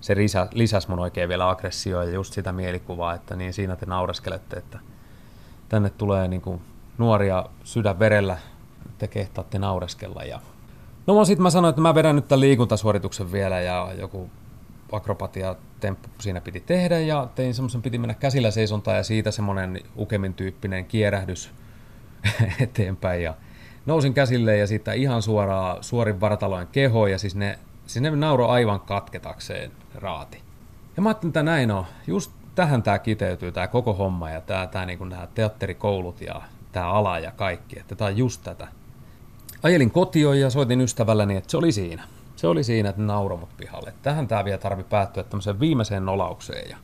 [0.00, 3.86] se lisä, lisäsi mun oikein vielä aggressioa ja just sitä mielikuvaa, että niin siinä te
[3.86, 4.78] naureskelette, että
[5.68, 6.60] tänne tulee niin kuin
[6.98, 8.38] nuoria sydän verellä,
[8.98, 10.40] te kehtaatte naureskella ja
[11.06, 14.30] No sitten mä sanoin, että mä vedän nyt tämän liikuntasuorituksen vielä ja joku
[14.92, 19.80] akrobatia temppu siinä piti tehdä ja tein semmoisen, piti mennä käsillä seisontaan ja siitä semmoinen
[19.98, 21.50] ukemin tyyppinen kierähdys
[22.60, 23.34] eteenpäin ja
[23.86, 28.48] nousin käsille ja siitä ihan suoraan suorin vartalojen keho ja siis ne, siis ne nauro
[28.48, 30.42] aivan katketakseen raati.
[30.96, 31.84] Ja mä ajattelin, että näin on.
[32.06, 36.42] Just tähän tämä kiteytyy, tämä koko homma ja tämä, tämä niin nämä teatterikoulut ja
[36.72, 38.68] tämä ala ja kaikki, että tämä on just tätä.
[39.62, 42.04] Ajelin kotioon ja soitin ystävälleni, että se oli siinä.
[42.36, 43.94] Se oli siinä, että nauro mut pihalle.
[44.02, 46.70] Tähän tämä vielä tarvi päättyä tämmöiseen viimeiseen nolaukseen.
[46.70, 46.76] Ja...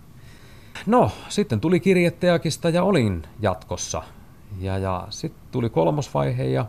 [0.86, 4.02] No, sitten tuli kirjetteakista ja olin jatkossa.
[4.60, 6.66] Ja, ja sitten tuli kolmosvaihe ja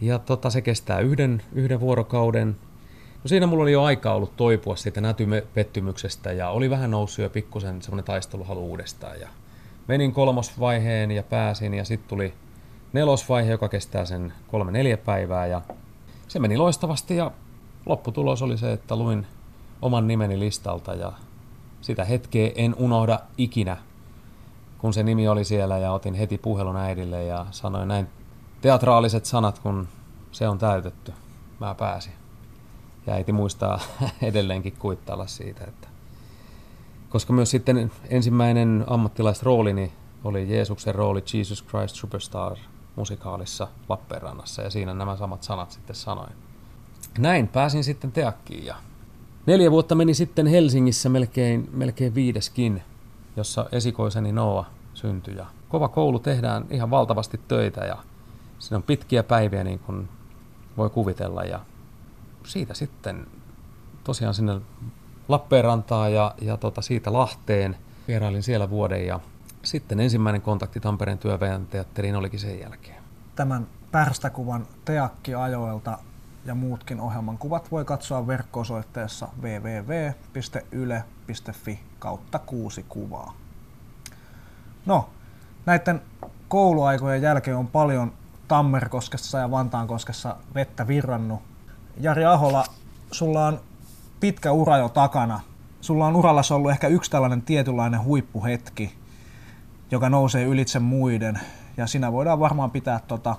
[0.00, 2.56] ja tota, se kestää yhden, yhden vuorokauden.
[3.24, 7.30] No siinä mulla oli jo aikaa ollut toipua siitä nätypettymyksestä ja oli vähän noussut jo
[7.30, 9.20] pikkusen semmoinen taisteluhalu uudestaan.
[9.20, 9.28] Ja
[9.88, 12.34] menin kolmosvaiheen ja pääsin ja sitten tuli
[12.96, 15.62] nelosvaihe, joka kestää sen kolme neljä päivää ja
[16.28, 17.30] se meni loistavasti ja
[17.86, 19.26] lopputulos oli se, että luin
[19.82, 21.12] oman nimeni listalta ja
[21.80, 23.76] sitä hetkeä en unohda ikinä,
[24.78, 28.08] kun se nimi oli siellä ja otin heti puhelun äidille ja sanoin näin
[28.60, 29.88] teatraaliset sanat, kun
[30.32, 31.12] se on täytetty.
[31.60, 32.12] Mä pääsin.
[33.06, 33.80] Ja äiti muistaa
[34.22, 35.88] edelleenkin kuittailla siitä, että
[37.08, 39.92] koska myös sitten ensimmäinen ammattilaisroolini
[40.24, 42.56] oli Jeesuksen rooli Jesus Christ Superstar
[42.96, 46.32] musikaalissa Lappeenrannassa ja siinä nämä samat sanat sitten sanoin.
[47.18, 48.76] Näin pääsin sitten teakkiin ja
[49.46, 52.82] neljä vuotta meni sitten Helsingissä melkein, melkein viideskin,
[53.36, 57.96] jossa esikoiseni Noa syntyi ja kova koulu tehdään ihan valtavasti töitä ja
[58.58, 60.08] Siinä on pitkiä päiviä niin kuin
[60.76, 61.60] voi kuvitella ja
[62.44, 63.26] siitä sitten
[64.04, 64.60] tosiaan sinne
[65.28, 67.76] Lappeenrantaan ja, ja tota siitä Lahteen.
[68.08, 69.20] Vierailin siellä vuoden ja
[69.66, 73.02] sitten ensimmäinen kontakti Tampereen työväen teatteriin olikin sen jälkeen.
[73.36, 75.98] Tämän pärstäkuvan teakkiajoilta
[76.44, 80.20] ja muutkin ohjelman kuvat voi katsoa verkko-osoitteessa www.yle.fi
[81.98, 83.34] kautta kuusi kuvaa.
[84.86, 85.08] No,
[85.66, 86.02] näiden
[86.48, 88.12] kouluaikojen jälkeen on paljon
[88.48, 91.40] Tammerkoskessa ja Vantaankoskessa vettä virrannut.
[92.00, 92.64] Jari Ahola,
[93.12, 93.60] sulla on
[94.20, 95.40] pitkä ura jo takana.
[95.80, 98.94] Sulla on uralla ollut ehkä yksi tällainen tietynlainen huippuhetki,
[99.90, 101.40] joka nousee ylitse muiden.
[101.76, 103.36] Ja siinä voidaan varmaan pitää tota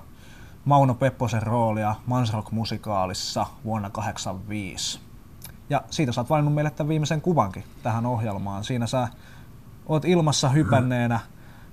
[0.66, 5.00] Mauno Pepposen roolia Mansrock-musikaalissa vuonna 1985.
[5.70, 8.64] Ja siitä sä oot valinnut meille tämän viimeisen kuvankin tähän ohjelmaan.
[8.64, 9.08] Siinä sä
[9.86, 11.20] oot ilmassa hypänneenä,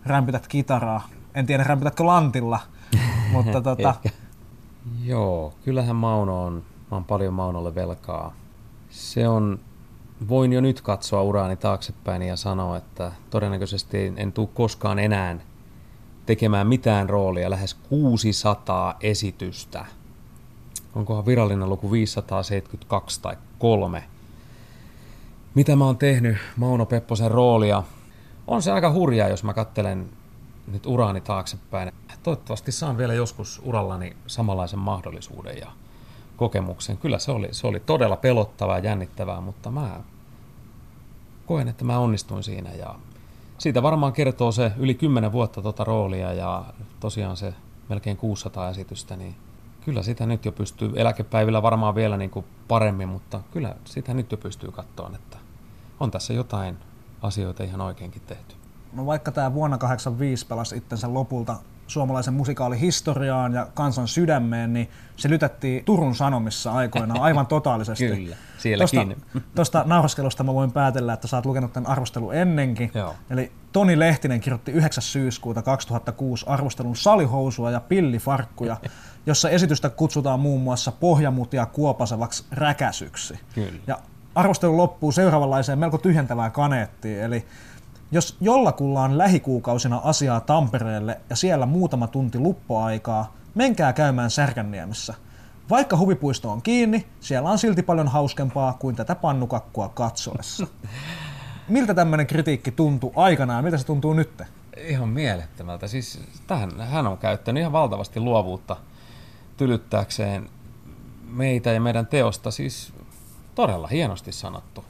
[0.07, 1.09] rämpytät kitaraa.
[1.35, 2.61] En tiedä, rämpytätkö lantilla,
[3.33, 3.95] mutta tota...
[5.03, 6.55] Joo, kyllähän Mauno on,
[6.91, 8.35] mä oon paljon Maunolle velkaa.
[8.91, 9.59] Se on,
[10.29, 15.39] voin jo nyt katsoa uraani taaksepäin ja sanoa, että todennäköisesti en tule koskaan enää
[16.27, 19.85] tekemään mitään roolia, lähes 600 esitystä.
[20.95, 24.05] Onkohan virallinen luku 572 tai 23.
[25.55, 27.83] Mitä mä oon tehnyt Mauno Pepposen roolia?
[28.47, 30.09] On se aika hurjaa, jos mä kattelen
[30.73, 31.93] nyt uraani taaksepäin.
[32.23, 35.73] Toivottavasti saan vielä joskus urallani samanlaisen mahdollisuuden ja
[36.37, 36.99] kokemuksen.
[36.99, 40.01] Kyllä se oli, se oli todella pelottavaa ja jännittävää, mutta mä
[41.47, 42.95] koen, että mä onnistuin siinä ja
[43.59, 46.65] siitä varmaan kertoo se yli 10 vuotta tuota roolia ja
[47.01, 47.55] tosiaan se
[47.89, 49.35] melkein 600 esitystä, niin
[49.85, 54.33] kyllä sitä nyt jo pystyy, eläkepäivillä varmaan vielä niin kuin paremmin, mutta kyllä sitä nyt
[54.33, 55.37] jo pystyy katsoa, että
[56.01, 56.77] on tässä jotain
[57.23, 58.55] asioita ihan oikeinkin tehty.
[58.93, 61.57] No vaikka tämä vuonna 85 pelasi itsensä lopulta
[61.87, 68.09] suomalaisen musikaalihistoriaan ja kansan sydämeen, niin se lytättiin Turun Sanomissa aikoinaan aivan totaalisesti.
[68.17, 69.17] Kyllä, sielläkin.
[69.55, 72.91] Tuosta nauraskelusta mä voin päätellä, että sä oot lukenut tämän arvostelun ennenkin.
[72.95, 73.15] Joo.
[73.31, 75.03] Eli Toni Lehtinen kirjoitti 9.
[75.03, 78.77] syyskuuta 2006 arvostelun salihousua ja pillifarkkuja,
[79.27, 83.39] jossa esitystä kutsutaan muun muassa pohjamutia kuopasevaksi räkäsyksi.
[83.55, 83.79] Kyllä.
[83.87, 83.99] Ja
[84.35, 87.47] arvostelu loppuu seuraavanlaiseen melko tyhjentävään kaneettiin, eli
[88.15, 95.15] jos jollakulla on lähikuukausina asiaa Tampereelle ja siellä muutama tunti luppoaikaa, menkää käymään Särkänniemessä.
[95.71, 100.67] Vaikka huvipuisto on kiinni, siellä on silti paljon hauskempaa kuin tätä pannukakkua katsoessa.
[101.69, 104.43] Miltä tämmöinen kritiikki tuntuu aikanaan, miltä se tuntuu nyt?
[104.77, 105.89] Ihan mielettömältä.
[105.89, 108.77] Siis tähän, hän on käyttänyt ihan valtavasti luovuutta
[109.57, 110.49] tylyttääkseen
[111.31, 112.51] meitä ja meidän teosta.
[112.51, 112.93] Siis
[113.55, 114.85] todella hienosti sanottu.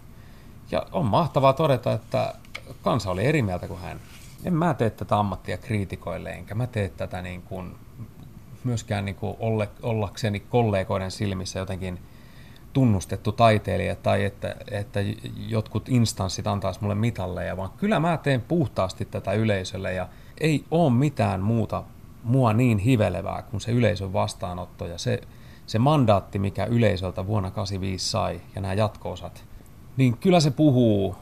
[0.70, 2.34] Ja on mahtavaa todeta, että
[2.82, 4.00] kansa oli eri mieltä kuin hän.
[4.44, 7.74] En mä tee tätä ammattia kriitikoille, enkä mä tee tätä niin kuin,
[8.64, 11.98] myöskään niin kuin olle, ollakseni kollegoiden silmissä jotenkin
[12.72, 15.00] tunnustettu taiteilija tai että, että
[15.48, 20.08] jotkut instanssit antaisi mulle mitalleja, vaan kyllä mä teen puhtaasti tätä yleisölle ja
[20.40, 21.84] ei ole mitään muuta
[22.22, 25.20] mua niin hivelevää kuin se yleisön vastaanotto ja se,
[25.66, 29.44] se mandaatti, mikä yleisöltä vuonna 85 sai ja nämä jatkoosat,
[29.96, 31.16] niin kyllä se puhuu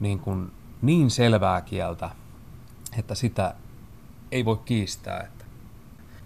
[0.00, 2.10] niin, kuin niin selvää kieltä,
[2.98, 3.54] että sitä
[4.32, 5.20] ei voi kiistää.
[5.20, 5.44] Että.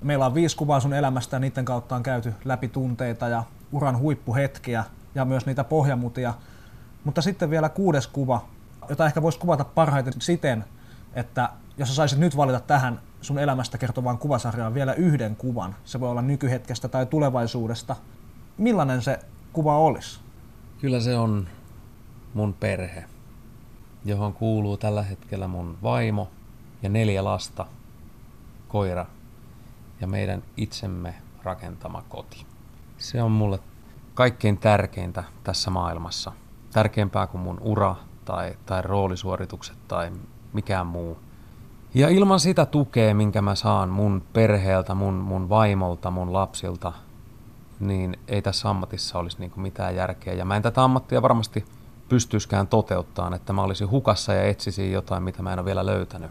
[0.02, 3.98] Meillä on viisi kuvaa sun elämästä ja niiden kautta on käyty läpi tunteita ja uran
[3.98, 6.34] huippuhetkiä ja myös niitä pohjamutia.
[7.04, 8.44] Mutta sitten vielä kuudes kuva,
[8.88, 10.64] jota ehkä voisi kuvata parhaiten siten,
[11.14, 11.48] että
[11.78, 16.10] jos sä saisit nyt valita tähän sun elämästä kertovaan kuvasarjaan vielä yhden kuvan, se voi
[16.10, 17.96] olla nykyhetkestä tai tulevaisuudesta,
[18.58, 19.18] millainen se
[19.52, 20.20] kuva olisi?
[20.80, 21.48] Kyllä se on
[22.34, 23.04] mun perhe
[24.04, 26.28] johon kuuluu tällä hetkellä mun vaimo
[26.82, 27.66] ja neljä lasta,
[28.68, 29.06] koira
[30.00, 32.46] ja meidän itsemme rakentama koti.
[32.98, 33.58] Se on mulle
[34.14, 36.32] kaikkein tärkeintä tässä maailmassa.
[36.72, 40.12] Tärkeämpää kuin mun ura tai, tai roolisuoritukset tai
[40.52, 41.18] mikään muu.
[41.94, 46.92] Ja ilman sitä tukea, minkä mä saan mun perheeltä, mun, mun vaimolta, mun lapsilta,
[47.80, 50.34] niin ei tässä ammatissa olisi niin mitään järkeä.
[50.34, 51.64] Ja mä en tätä ammattia varmasti
[52.12, 56.30] pystyisikään toteuttamaan, että mä olisin hukassa ja etsisin jotain, mitä mä en ole vielä löytänyt.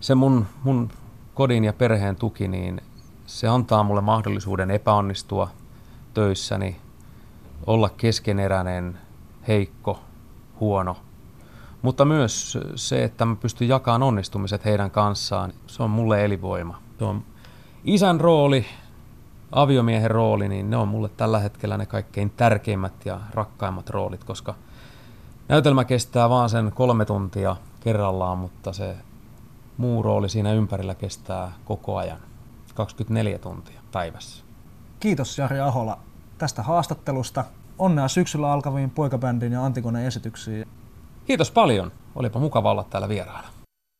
[0.00, 0.88] Se mun, mun
[1.34, 2.80] kodin ja perheen tuki, niin
[3.26, 5.50] se antaa mulle mahdollisuuden epäonnistua
[6.14, 6.76] töissäni,
[7.66, 8.98] olla keskeneräinen,
[9.48, 10.00] heikko,
[10.60, 10.96] huono.
[11.82, 16.80] Mutta myös se, että mä pystyn jakamaan onnistumiset heidän kanssaan, se on mulle elinvoima.
[16.98, 17.22] Se on
[17.84, 18.66] isän rooli,
[19.52, 24.54] aviomiehen rooli, niin ne on mulle tällä hetkellä ne kaikkein tärkeimmät ja rakkaimmat roolit, koska–
[25.48, 28.96] näytelmä kestää vaan sen kolme tuntia kerrallaan, mutta se
[29.76, 32.18] muu rooli siinä ympärillä kestää koko ajan,
[32.74, 34.44] 24 tuntia päivässä.
[35.00, 35.98] Kiitos Jari Ahola
[36.38, 37.44] tästä haastattelusta.
[37.78, 40.68] Onnea syksyllä alkaviin poikabändin ja Antikoneen esityksiin.
[41.26, 41.92] Kiitos paljon.
[42.14, 43.48] Olipa mukava olla täällä vieraana.